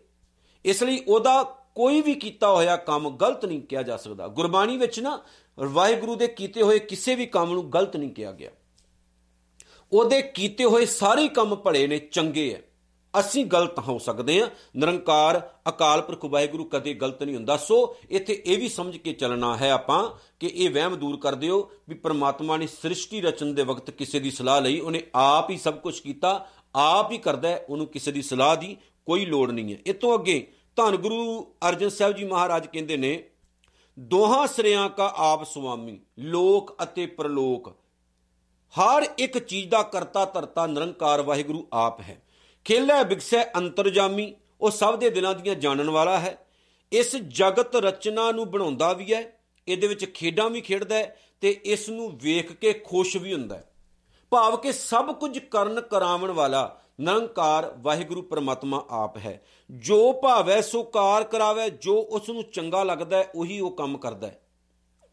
ਇਸ 0.65 0.83
ਲਈ 0.83 1.03
ਉਹਦਾ 1.09 1.43
ਕੋਈ 1.75 2.01
ਵੀ 2.01 2.15
ਕੀਤਾ 2.15 2.51
ਹੋਇਆ 2.51 2.77
ਕੰਮ 2.77 3.11
ਗਲਤ 3.11 3.45
ਨਹੀਂ 3.45 3.61
ਕਿਹਾ 3.63 3.83
ਜਾ 3.83 3.97
ਸਕਦਾ। 3.97 4.29
ਗੁਰਬਾਣੀ 4.29 4.77
ਵਿੱਚ 4.77 5.01
ਨਾ 5.01 5.19
ਵਾਹਿਗੁਰੂ 5.59 6.15
ਦੇ 6.17 6.27
ਕੀਤੇ 6.29 6.63
ਹੋਏ 6.63 6.79
ਕਿਸੇ 6.79 7.15
ਵੀ 7.15 7.27
ਕੰਮ 7.27 7.53
ਨੂੰ 7.53 7.73
ਗਲਤ 7.73 7.97
ਨਹੀਂ 7.97 8.11
ਕਿਹਾ 8.11 8.33
ਗਿਆ। 8.33 8.51
ਉਹਦੇ 9.93 10.23
ਕੀਤੇ 10.23 10.65
ਹੋਏ 10.65 10.87
ਸਾਰੇ 10.87 11.29
ਕੰਮ 11.29 11.55
ਭਲੇ 11.55 11.87
ਨੇ, 11.87 11.99
ਚੰਗੇ 11.99 12.55
ਐ। 12.55 12.59
ਅਸੀਂ 13.21 13.47
ਗਲਤ 13.47 13.79
ਹੋ 13.79 13.99
ਸਕਦੇ 13.99 14.41
ਹਾਂ। 14.41 14.49
ਨਿਰੰਕਾਰ, 14.77 15.51
ਅਕਾਲ 15.69 16.03
ਪੁਰਖ 16.03 16.25
ਵਾਹਿਗੁਰੂ 16.25 16.65
ਕਦੇ 16.65 16.95
ਗਲਤ 16.95 17.23
ਨਹੀਂ 17.23 17.37
ਹੁੰਦਾ। 17.37 17.57
ਸੋ 17.57 17.97
ਇੱਥੇ 18.11 18.43
ਇਹ 18.47 18.59
ਵੀ 18.59 18.69
ਸਮਝ 18.69 18.97
ਕੇ 18.97 19.13
ਚੱਲਣਾ 19.13 19.57
ਹੈ 19.57 19.71
ਆਪਾਂ 19.71 20.11
ਕਿ 20.41 20.47
ਇਹ 20.47 20.71
ਵਹਿਮ 20.71 20.97
ਦੂਰ 20.97 21.17
ਕਰ 21.17 21.35
ਦਿਓ 21.35 21.71
ਵੀ 21.89 21.95
ਪ੍ਰਮਾਤਮਾ 21.95 22.57
ਨੇ 22.57 22.67
ਸ੍ਰਿਸ਼ਟੀ 22.67 23.21
ਰਚਨ 23.21 23.55
ਦੇ 23.55 23.63
ਵਕਤ 23.63 23.91
ਕਿਸੇ 23.91 24.21
ਦੀ 24.21 24.31
ਸਲਾਹ 24.31 24.61
ਲਈ, 24.61 24.81
ਉਹਨੇ 24.81 25.03
ਆਪ 25.15 25.51
ਹੀ 25.51 25.59
ਸਭ 25.59 25.75
ਕੁਝ 25.75 26.01
ਕੀਤਾ, 26.01 26.49
ਆਪ 26.75 27.13
ਹੀ 27.13 27.19
ਕਰਦਾ 27.19 27.49
ਹੈ, 27.49 27.67
ਉਹਨੂੰ 27.69 27.87
ਕਿਸੇ 27.87 28.13
ਦੀ 28.13 28.23
ਸਲਾਹ 28.23 28.57
ਦੀ 28.57 28.77
ਕੋਈ 29.07 29.27
ਲੋੜ 29.27 29.51
ਨਹੀਂ 29.51 29.75
ਹੈ। 29.75 29.79
ਇਸ 29.87 29.97
ਤੋਂ 29.97 30.19
ਅੱਗੇ 30.19 30.53
ਧੰਨ 30.77 30.97
ਗੁਰੂ 30.97 31.47
ਅਰਜਨ 31.69 31.89
ਸਾਹਿਬ 31.89 32.15
ਜੀ 32.15 32.25
ਮਹਾਰਾਜ 32.25 32.67
ਕਹਿੰਦੇ 32.67 32.97
ਨੇ, 32.97 33.25
ਦੋਹਾਂ 33.99 34.47
ਸਰਿਆਂ 34.47 34.89
ਕਾ 34.89 35.15
ਆਪ 35.17 35.45
ਸੁਆਮੀ, 35.45 36.01
ਲੋਕ 36.19 36.77
ਅਤੇ 36.83 37.07
ਪ੍ਰਲੋਕ 37.07 37.77
ਹਰ 38.81 39.07
ਇੱਕ 39.19 39.39
ਚੀਜ਼ 39.39 39.69
ਦਾ 39.69 39.83
ਕਰਤਾ 39.83 40.25
ਧਰਤਾ 40.25 40.67
ਨਿਰੰਕਾਰ 40.67 41.23
ਵਾਹਿਗੁਰੂ 41.23 41.69
ਆਪ 41.73 42.01
ਹੈ। 42.01 42.23
ਖੇਲੇ 42.65 43.05
ਬਿਕਸੈ 43.05 43.45
ਅੰਤਰਜਾਮੀ, 43.57 44.35
ਉਹ 44.61 44.71
ਸਭ 44.71 44.99
ਦੇ 44.99 45.11
ਦਿਲਾਂ 45.11 45.35
ਦੀਆਂ 45.35 45.55
ਜਾਣਨ 45.55 45.91
ਵਾਲਾ 45.91 46.19
ਹੈ। 46.19 46.47
ਇਸ 46.93 47.17
ਜਗਤ 47.17 47.77
ਰਚਨਾ 47.77 48.33
ਨੂੰ 48.33 48.51
ਬਣਾਉਂਦਾ 48.51 48.93
ਵੀ 48.93 49.15
ਹੈ, 49.15 49.39
ਇਹਦੇ 49.69 49.87
ਵਿੱਚ 49.87 50.05
ਖੇਡਾਂ 50.05 50.51
ਵੀ 50.51 50.61
ਖੇਡਦਾ 50.61 50.97
ਹੈ 50.97 51.21
ਤੇ 51.41 51.61
ਇਸ 51.65 51.89
ਨੂੰ 51.89 52.19
ਵੇਖ 52.23 52.53
ਕੇ 52.53 52.73
ਖੁਸ਼ 52.73 53.17
ਵੀ 53.17 53.33
ਹੁੰਦਾ 53.33 53.57
ਹੈ। 53.57 53.71
ਭਾਵ 54.31 54.57
ਕਿ 54.57 54.73
ਸਭ 54.73 55.15
ਕੁਝ 55.15 55.39
ਕਰਨ 55.39 55.81
ਕਰਾਵਣ 55.81 56.31
ਵਾਲਾ 56.31 56.81
ਨਿਰੰਕਾਰ 57.01 57.75
ਵਾਹਿਗੁਰੂ 57.79 58.23
ਪਰਮਾਤਮਾ 58.23 58.87
ਆਪ 58.91 59.17
ਹੈ। 59.17 59.45
ਜੋ 59.71 60.13
ਭਾਵੈ 60.13 60.61
ਸੋ 60.61 60.83
ਕਾਰ 60.83 61.25
ਕਰਾਵੇ, 61.25 61.71
ਜੋ 61.71 62.01
ਉਸ 62.11 62.29
ਨੂੰ 62.29 62.43
ਚੰਗਾ 62.43 62.83
ਲੱਗਦਾ 62.83 63.17
ਹੈ, 63.17 63.33
ਉਹੀ 63.35 63.61
ਉਹ 63.61 63.71
ਕੰਮ 63.71 63.99
ਕਰਦਾ 63.99 64.27
ਹੈ। 64.27 64.41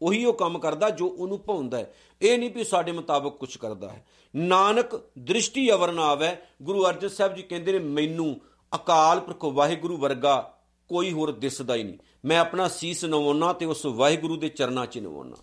ਉਹੀ 0.02 0.24
ਉਹ 0.24 0.34
ਕੰਮ 0.34 0.58
ਕਰਦਾ 0.58 0.90
ਜੋ 0.90 1.06
ਉਹਨੂੰ 1.06 1.44
ਭਾਉਂਦਾ 1.44 1.78
ਹੈ। 1.78 1.94
ਇਹ 2.22 2.38
ਨਹੀਂ 2.38 2.50
ਵੀ 2.50 2.64
ਸਾਡੇ 2.64 2.92
ਮੁਤਾਬਕ 2.92 3.36
ਕੁਝ 3.36 3.56
ਕਰਦਾ 3.56 3.88
ਹੈ। 3.88 4.06
ਨਾਨਕ 4.36 5.00
ਦ੍ਰਿਸ਼ਟੀ 5.18 5.72
ਅਵਰ 5.72 5.92
ਨਾ 5.92 6.02
ਆਵੇ। 6.02 6.36
ਗੁਰੂ 6.62 6.86
ਅਰਜਨ 6.86 7.08
ਸਾਹਿਬ 7.08 7.34
ਜੀ 7.34 7.42
ਕਹਿੰਦੇ 7.42 7.72
ਨੇ, 7.72 7.78
ਮੈਨੂੰ 7.78 8.40
ਅਕਾਲ 8.74 9.20
ਪੁਰਖ 9.20 9.44
ਵਾਹਿਗੁਰੂ 9.44 9.96
ਵਰਗਾ 9.96 10.58
ਕੋਈ 10.88 11.12
ਹੋਰ 11.12 11.32
ਦਿਸਦਾ 11.32 11.74
ਹੀ 11.74 11.82
ਨਹੀਂ। 11.82 11.98
ਮੈਂ 12.24 12.38
ਆਪਣਾ 12.38 12.68
ਸੀਸ 12.68 13.04
ਨਵਾਉਣਾ 13.04 13.52
ਤੇ 13.52 13.66
ਉਸ 13.66 13.86
ਵਾਹਿਗੁਰੂ 13.86 14.36
ਦੇ 14.36 14.48
ਚਰਨਾਂ 14.48 14.86
'ਚ 14.86 14.98
ਨਵਾਉਣਾ। 14.98 15.36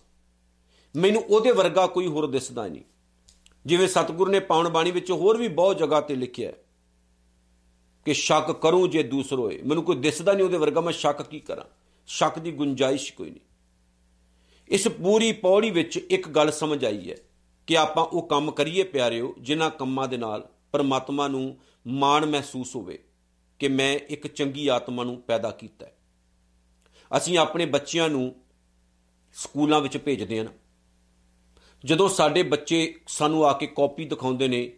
ਮੈਨੂੰ 0.96 1.22
ਉਹਦੇ 1.22 1.50
ਵਰਗਾ 1.50 1.86
ਕੋਈ 1.86 2.06
ਹੋਰ 2.06 2.26
ਦਿਸਦਾ 2.26 2.68
ਨਹੀਂ। 2.68 2.82
ਜਿਵੇਂ 3.66 3.88
ਸਤਿਗੁਰੂ 3.88 4.30
ਨੇ 4.30 4.40
ਪਾਉਣ 4.40 4.68
ਬਾਣੀ 4.68 4.90
ਵਿੱਚ 4.90 5.10
ਹੋਰ 5.10 5.36
ਵੀ 5.36 5.48
ਬਹੁਤ 5.48 5.78
ਜਗ੍ਹਾ 5.78 6.00
ਤੇ 6.00 6.14
ਲਿਖਿਆ 6.14 6.52
ਕਿ 8.04 8.14
ਸ਼ੱਕ 8.14 8.52
ਕਰੂੰ 8.52 8.90
ਜੇ 8.90 9.02
ਦੂਸਰੋਏ 9.02 9.62
ਮੈਨੂੰ 9.62 9.84
ਕੋਈ 9.84 9.96
ਦਿਸਦਾ 9.96 10.32
ਨਹੀਂ 10.32 10.44
ਉਹਦੇ 10.44 10.58
ਵਰਗਾ, 10.58 10.80
ਮੈਂ 10.80 10.92
ਸ਼ੱਕ 10.92 11.22
ਕੀ 11.22 11.40
ਕਰਾਂ? 11.40 11.64
ਸ਼ੱਕ 12.06 12.38
ਦੀ 12.38 12.52
ਗੁੰਜਾਇਸ਼ 12.52 13.12
ਕੋਈ 13.12 13.30
ਨਹੀਂ। 13.30 13.40
ਇਸ 14.70 14.88
ਪੂਰੀ 14.88 15.32
ਪੌੜੀ 15.32 15.70
ਵਿੱਚ 15.70 15.96
ਇੱਕ 15.96 16.28
ਗੱਲ 16.28 16.50
ਸਮਝ 16.50 16.84
ਆਈ 16.84 17.10
ਹੈ 17.10 17.16
ਕਿ 17.66 17.76
ਆਪਾਂ 17.76 18.04
ਉਹ 18.04 18.26
ਕੰਮ 18.28 18.50
ਕਰੀਏ 18.50 18.82
ਪਿਆਰਿਓ, 18.82 19.34
ਜਿਨ੍ਹਾਂ 19.40 19.70
ਕੰਮਾਂ 19.70 20.08
ਦੇ 20.08 20.16
ਨਾਲ 20.16 20.48
ਪਰਮਾਤਮਾ 20.72 21.28
ਨੂੰ 21.28 21.56
ਮਾਣ 21.86 22.26
ਮਹਿਸੂਸ 22.26 22.76
ਹੋਵੇ 22.76 22.98
ਕਿ 23.58 23.68
ਮੈਂ 23.68 23.98
ਇੱਕ 24.08 24.26
ਚੰਗੀ 24.26 24.68
ਆਤਮਾ 24.68 25.04
ਨੂੰ 25.04 25.20
ਪੈਦਾ 25.22 25.50
ਕੀਤਾ 25.50 25.86
ਹੈ। 25.86 25.96
ਅਸੀਂ 27.16 27.38
ਆਪਣੇ 27.38 27.66
ਬੱਚਿਆਂ 27.66 28.08
ਨੂੰ 28.08 28.34
ਸਕੂਲਾਂ 29.32 29.80
ਵਿੱਚ 29.80 29.96
ਭੇਜਦੇ 29.96 30.38
ਹਾਂ 30.38 30.46
ਜਦੋਂ 31.84 32.08
ਸਾਡੇ 32.08 32.42
ਬੱਚੇ 32.42 32.94
ਸਾਨੂੰ 33.08 33.46
ਆ 33.46 33.52
ਕੇ 33.52 33.66
ਕਾਪੀ 33.66 34.04
ਦਿਖਾਉਂਦੇ 34.04 34.48
ਨੇ 34.48 34.72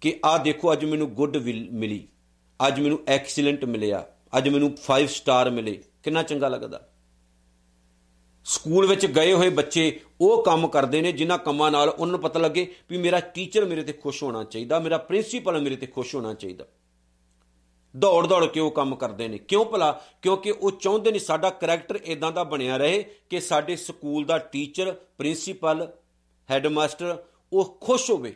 ਕਿ 0.00 0.20
ਆਹ 0.24 0.38
ਦੇਖੋ, 0.38 0.72
ਅੱਜ 0.72 0.84
ਮੈਨੂੰ 0.84 1.10
ਗੁੱਡ 1.10 1.36
ਮਿਲੀ, 1.36 2.08
ਅੱਜ 2.68 2.80
ਮੈਨੂੰ 2.80 2.98
ਐਕਸੀਲੈਂਟ 3.08 3.64
ਮਿਲਿਆ, 3.64 4.06
ਅੱਜ 4.38 4.48
ਮੈਨੂੰ 4.48 4.74
5 4.86 5.10
ਸਟਾਰ 5.10 5.50
ਮਿਲੇ, 5.50 5.82
ਕਿੰਨਾ 6.02 6.22
ਚੰਗਾ 6.22 6.48
ਲੱਗਦਾ। 6.48 6.88
ਸਕੂਲ 8.44 8.86
ਵਿੱਚ 8.86 9.06
ਗਏ 9.06 9.32
ਹੋਏ 9.32 9.48
ਬੱਚੇ 9.48 10.00
ਉਹ 10.20 10.44
ਕੰਮ 10.44 10.68
ਕਰਦੇ 10.68 11.00
ਨੇ, 11.02 11.12
ਜਿਨ੍ਹਾਂ 11.12 11.38
ਕੰਮਾਂ 11.38 11.70
ਨਾਲ 11.70 11.88
ਉਹਨਾਂ 11.88 12.12
ਨੂੰ 12.12 12.20
ਪਤਾ 12.20 12.40
ਲੱਗੇ 12.40 12.74
ਵੀ 12.90 12.96
ਮੇਰਾ 12.96 13.20
ਟੀਚਰ 13.20 13.64
ਮੇਰੇ 13.64 13.82
ਤੇ 13.82 13.92
ਖੁਸ਼ 13.92 14.22
ਹੋਣਾ 14.22 14.44
ਚਾਹੀਦਾ, 14.44 14.78
ਮੇਰਾ 14.78 14.98
ਪ੍ਰਿੰਸੀਪਲ 14.98 15.60
ਮੇਰੇ 15.60 15.76
ਤੇ 15.76 15.86
ਖੁਸ਼ 15.86 16.14
ਹੋਣਾ 16.14 16.34
ਚਾਹੀਦਾ। 16.34 16.66
ਦੌੜ 17.96 18.26
ਦੌੜ 18.26 18.46
ਕੇ 18.46 18.60
ਉਹ 18.60 18.70
ਕੰਮ 18.70 18.96
ਕਰਦੇ 18.96 19.28
ਨੇ। 19.28 19.38
ਕਿਉਂ 19.38 19.64
ਭਲਾ? 19.64 20.02
ਕਿਉਂਕਿ 20.22 20.50
ਉਹ 20.50 20.70
ਚਾਹੁੰਦੇ 20.70 21.12
ਨੇ 21.12 21.18
ਸਾਡਾ 21.18 21.50
ਕੈਰੈਕਟਰ 21.50 21.98
ਇਦਾਂ 22.04 22.32
ਦਾ 22.32 22.44
ਬਣਿਆ 22.44 22.76
ਰਹੇ 22.76 23.04
ਕਿ 23.30 23.40
ਸਾਡੇ 23.40 23.76
ਸਕੂਲ 23.76 24.24
ਦਾ 24.24 24.38
ਟੀਚਰ, 24.38 24.92
ਪ੍ਰਿੰਸੀਪਲ, 25.18 25.92
ਹੈਡਮਾਸਟਰ 26.50 27.24
ਉਹ 27.52 27.78
ਖੁਸ਼ 27.80 28.10
ਹੋਵੇ 28.10 28.34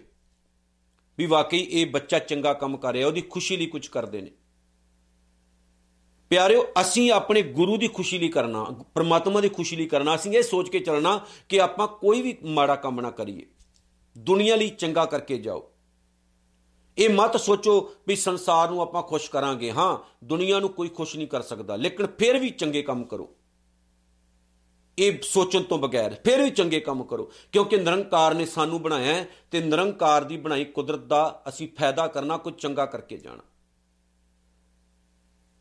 ਵੀ 1.19 1.27
ਵਾਕਈ 1.27 1.59
ਇਹ 1.59 1.87
ਬੱਚਾ 1.87 2.19
ਚੰਗਾ 2.19 2.53
ਕੰਮ 2.53 2.77
ਕਰ 2.77 2.93
ਰਿਹਾ, 2.93 3.07
ਉਹਦੀ 3.07 3.21
ਖੁਸ਼ੀ 3.21 3.57
ਲਈ 3.57 3.67
ਕੁਝ 3.67 3.87
ਕਰਦੇ 3.87 4.21
ਨੇ। 4.21 4.31
ਪਿਆਰਿਓ, 6.31 6.67
ਅਸੀਂ 6.81 7.13
ਆਪਣੇ 7.13 7.43
ਗੁਰੂ 7.43 7.77
ਦੀ 7.77 7.89
ਖੁਸ਼ੀ 7.89 8.19
ਲਈ 8.19 8.29
ਕਰਨਾ, 8.29 8.65
ਪ੍ਰਮਾਤਮਾ 8.95 9.41
ਦੀ 9.41 9.49
ਖੁਸ਼ੀ 9.49 9.77
ਲਈ 9.77 9.87
ਕਰਨਾ, 9.87 10.15
ਅਸੀਂ 10.15 10.33
ਇਹ 10.33 10.43
ਸੋਚ 10.43 10.69
ਕੇ 10.69 10.79
ਚੱਲਣਾ 10.79 11.21
ਕਿ 11.49 11.61
ਆਪਾਂ 11.61 11.89
ਕੋਈ 11.89 12.23
ਵੀ 12.23 12.37
ਮਾੜਾ 12.45 12.77
ਕੰਮ 12.77 13.01
ਨਾ 13.01 13.11
ਕਰੀਏ। 13.11 13.47
ਦੁਨੀਆ 14.19 14.57
ਲਈ 14.57 14.69
ਚੰਗਾ 14.69 15.05
ਕਰਕੇ 15.05 15.39
ਜਾਓ। 15.39 15.71
ਇਹ 16.99 17.11
ਮਤ 17.11 17.37
ਸੋਚੋ 17.37 17.93
ਵੀ 18.09 18.17
ਸੰਸਾਰ 18.17 18.71
ਨੂੰ 18.71 18.83
ਆਪਾਂ 18.83 19.03
ਖੁਸ਼ 19.03 19.31
ਕਰਾਂਗੇ। 19.31 19.73
ਹਾਂ, 19.73 20.27
ਦੁਨੀਆ 20.27 20.61
ਨੂੰ 20.61 20.69
ਕੋਈ 20.69 20.89
ਖੁਸ਼ 20.89 21.17
ਨਹੀਂ 21.17 21.29
ਕਰ 21.29 21.43
ਸਕਦਾ, 21.43 21.77
ਲੇਕਿਨ 21.77 22.07
ਫਿਰ 22.19 22.39
ਵੀ 22.39 22.51
ਚੰਗੇ 22.51 22.83
ਕੰਮ 22.83 23.05
ਕਰੋ। 23.05 23.37
ਇਹ 24.99 25.19
ਸੋਚਣ 25.23 25.63
ਤੋਂ 25.63 25.79
ਬਗੈਰ 25.79 26.17
ਫਿਰ 26.25 26.43
ਵੀ 26.43 26.51
ਚੰਗੇ 26.51 26.81
ਕੰਮ 26.81 27.05
ਕਰੋ, 27.05 27.33
ਕਿਉਂਕਿ 27.53 27.77
ਨਿਰੰਕਾਰ 27.77 28.35
ਨੇ 28.35 28.47
ਸਾਨੂੰ 28.47 28.83
ਬਣਾਇਆ 28.83 29.25
ਤੇ 29.51 29.61
ਨਿਰੰਕਾਰ 29.61 30.25
ਦੀ 30.25 30.37
ਬਣਾਈ 30.37 30.65
ਕੁਦਰਤ 30.65 31.01
ਦਾ 31.01 31.43
ਅਸੀਂ 31.49 31.69
ਫਾਇਦਾ 31.79 32.07
ਕਰਨਾ 32.07 32.37
ਕੁਝ 32.37 32.55
ਚੰਗਾ 32.55 32.87
ਕਰਕੇ 32.87 33.17
ਜਾਣਾ। 33.17 33.43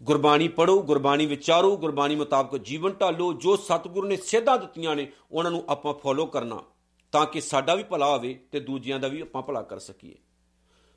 ਗੁਰਬਾਣੀ 0.04 0.48
ਪੜੋ 0.48 0.82
ਗੁਰਬਾਣੀ 0.82 1.26
ਵਿਚਾਰੋ, 1.26 1.78
ਗੁਰਬਾਣੀ 1.78 2.16
ਮੁਤਾਬਕ 2.16 2.58
ਜੀਵਨ 2.58 2.92
ਢਾਲੋ, 2.92 3.34
ਜੋ 3.34 3.56
ਸਤਿਗੁਰੂ 3.56 4.08
ਨੇ 4.08 4.18
ਸਿੱਧਾ 4.18 4.58
ਦਿੱਤੀਆਂ 4.58 4.96
ਨੇ, 4.96 5.12
ਉਹਨਾਂ 5.32 5.52
ਨੂੰ 5.52 5.64
ਆਪਾਂ 5.70 5.94
ਫੋਲੋ 5.94 6.26
ਕਰਨਾ, 6.26 6.64
ਤਾਂ 7.12 7.26
ਕਿ 7.26 7.42
ਸਾਡਾ 7.42 7.76
ਵੀ 7.76 7.84
ਭਲਾ 7.84 8.16
ਹੋਵੇ 8.16 8.40
ਤੇ 8.52 8.60
ਦੂਜਿਆਂ 8.60 9.00
ਦਾ 9.00 9.08
ਵੀ 9.08 9.22
ਆਪਾਂ 9.22 9.42
ਭਲਾ 9.42 9.62
ਕਰ 9.62 9.80
ਸਕੀਏ। 9.80 10.16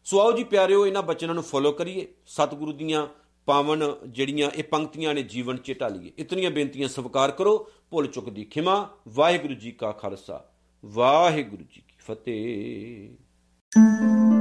ਸੋ 0.04 0.20
ਆਓ 0.20 0.32
ਜੀ 0.32 0.44
ਪਿਆਰਿਓ, 0.44 0.86
ਇਹਨਾਂ 0.86 1.02
ਬਚਨਾਂ 1.02 1.34
ਨੂੰ 1.34 1.44
ਫੋਲੋ 1.44 1.72
ਕਰੀਏ, 1.72 2.08
ਸਤਿਗੁਰੂ 2.26 2.72
ਦੀਆਂ 2.72 3.06
ਪਾਵਨ 3.46 3.96
ਜਿਹੜੀਆਂ 4.08 4.50
ਇਹ 4.50 4.64
ਪੰਕਤੀਆਂ 4.64 5.14
ਨੇ 5.14 5.22
ਜੀਵਨ 5.22 5.56
'ਚ 5.56 5.74
ਢਾਲੀਏ। 5.80 6.12
ਇਤਨੀਆਂ 6.18 6.50
ਬੇਨਤੀਆਂ 6.50 6.88
ਸਵਾਰ 6.88 7.30
ਕਰੋ, 7.30 7.70
ਭੁੱਲ 7.90 8.06
ਚੁੱਕ 8.06 8.30
ਦੀ 8.30 8.44
ਖਿਮਾ, 8.44 8.88
ਵਾਹਿਗੁਰੂ 9.08 9.54
ਜੀ 9.54 9.72
ਕਾ 9.72 9.92
ਖਾਲਸਾ, 9.92 10.44
ਵਾਹਿਗੁਰੂ 10.84 11.62
ਜੀ 11.62 11.82
ਕੀ 11.88 11.94
ਫਤਿਹ। 11.98 14.37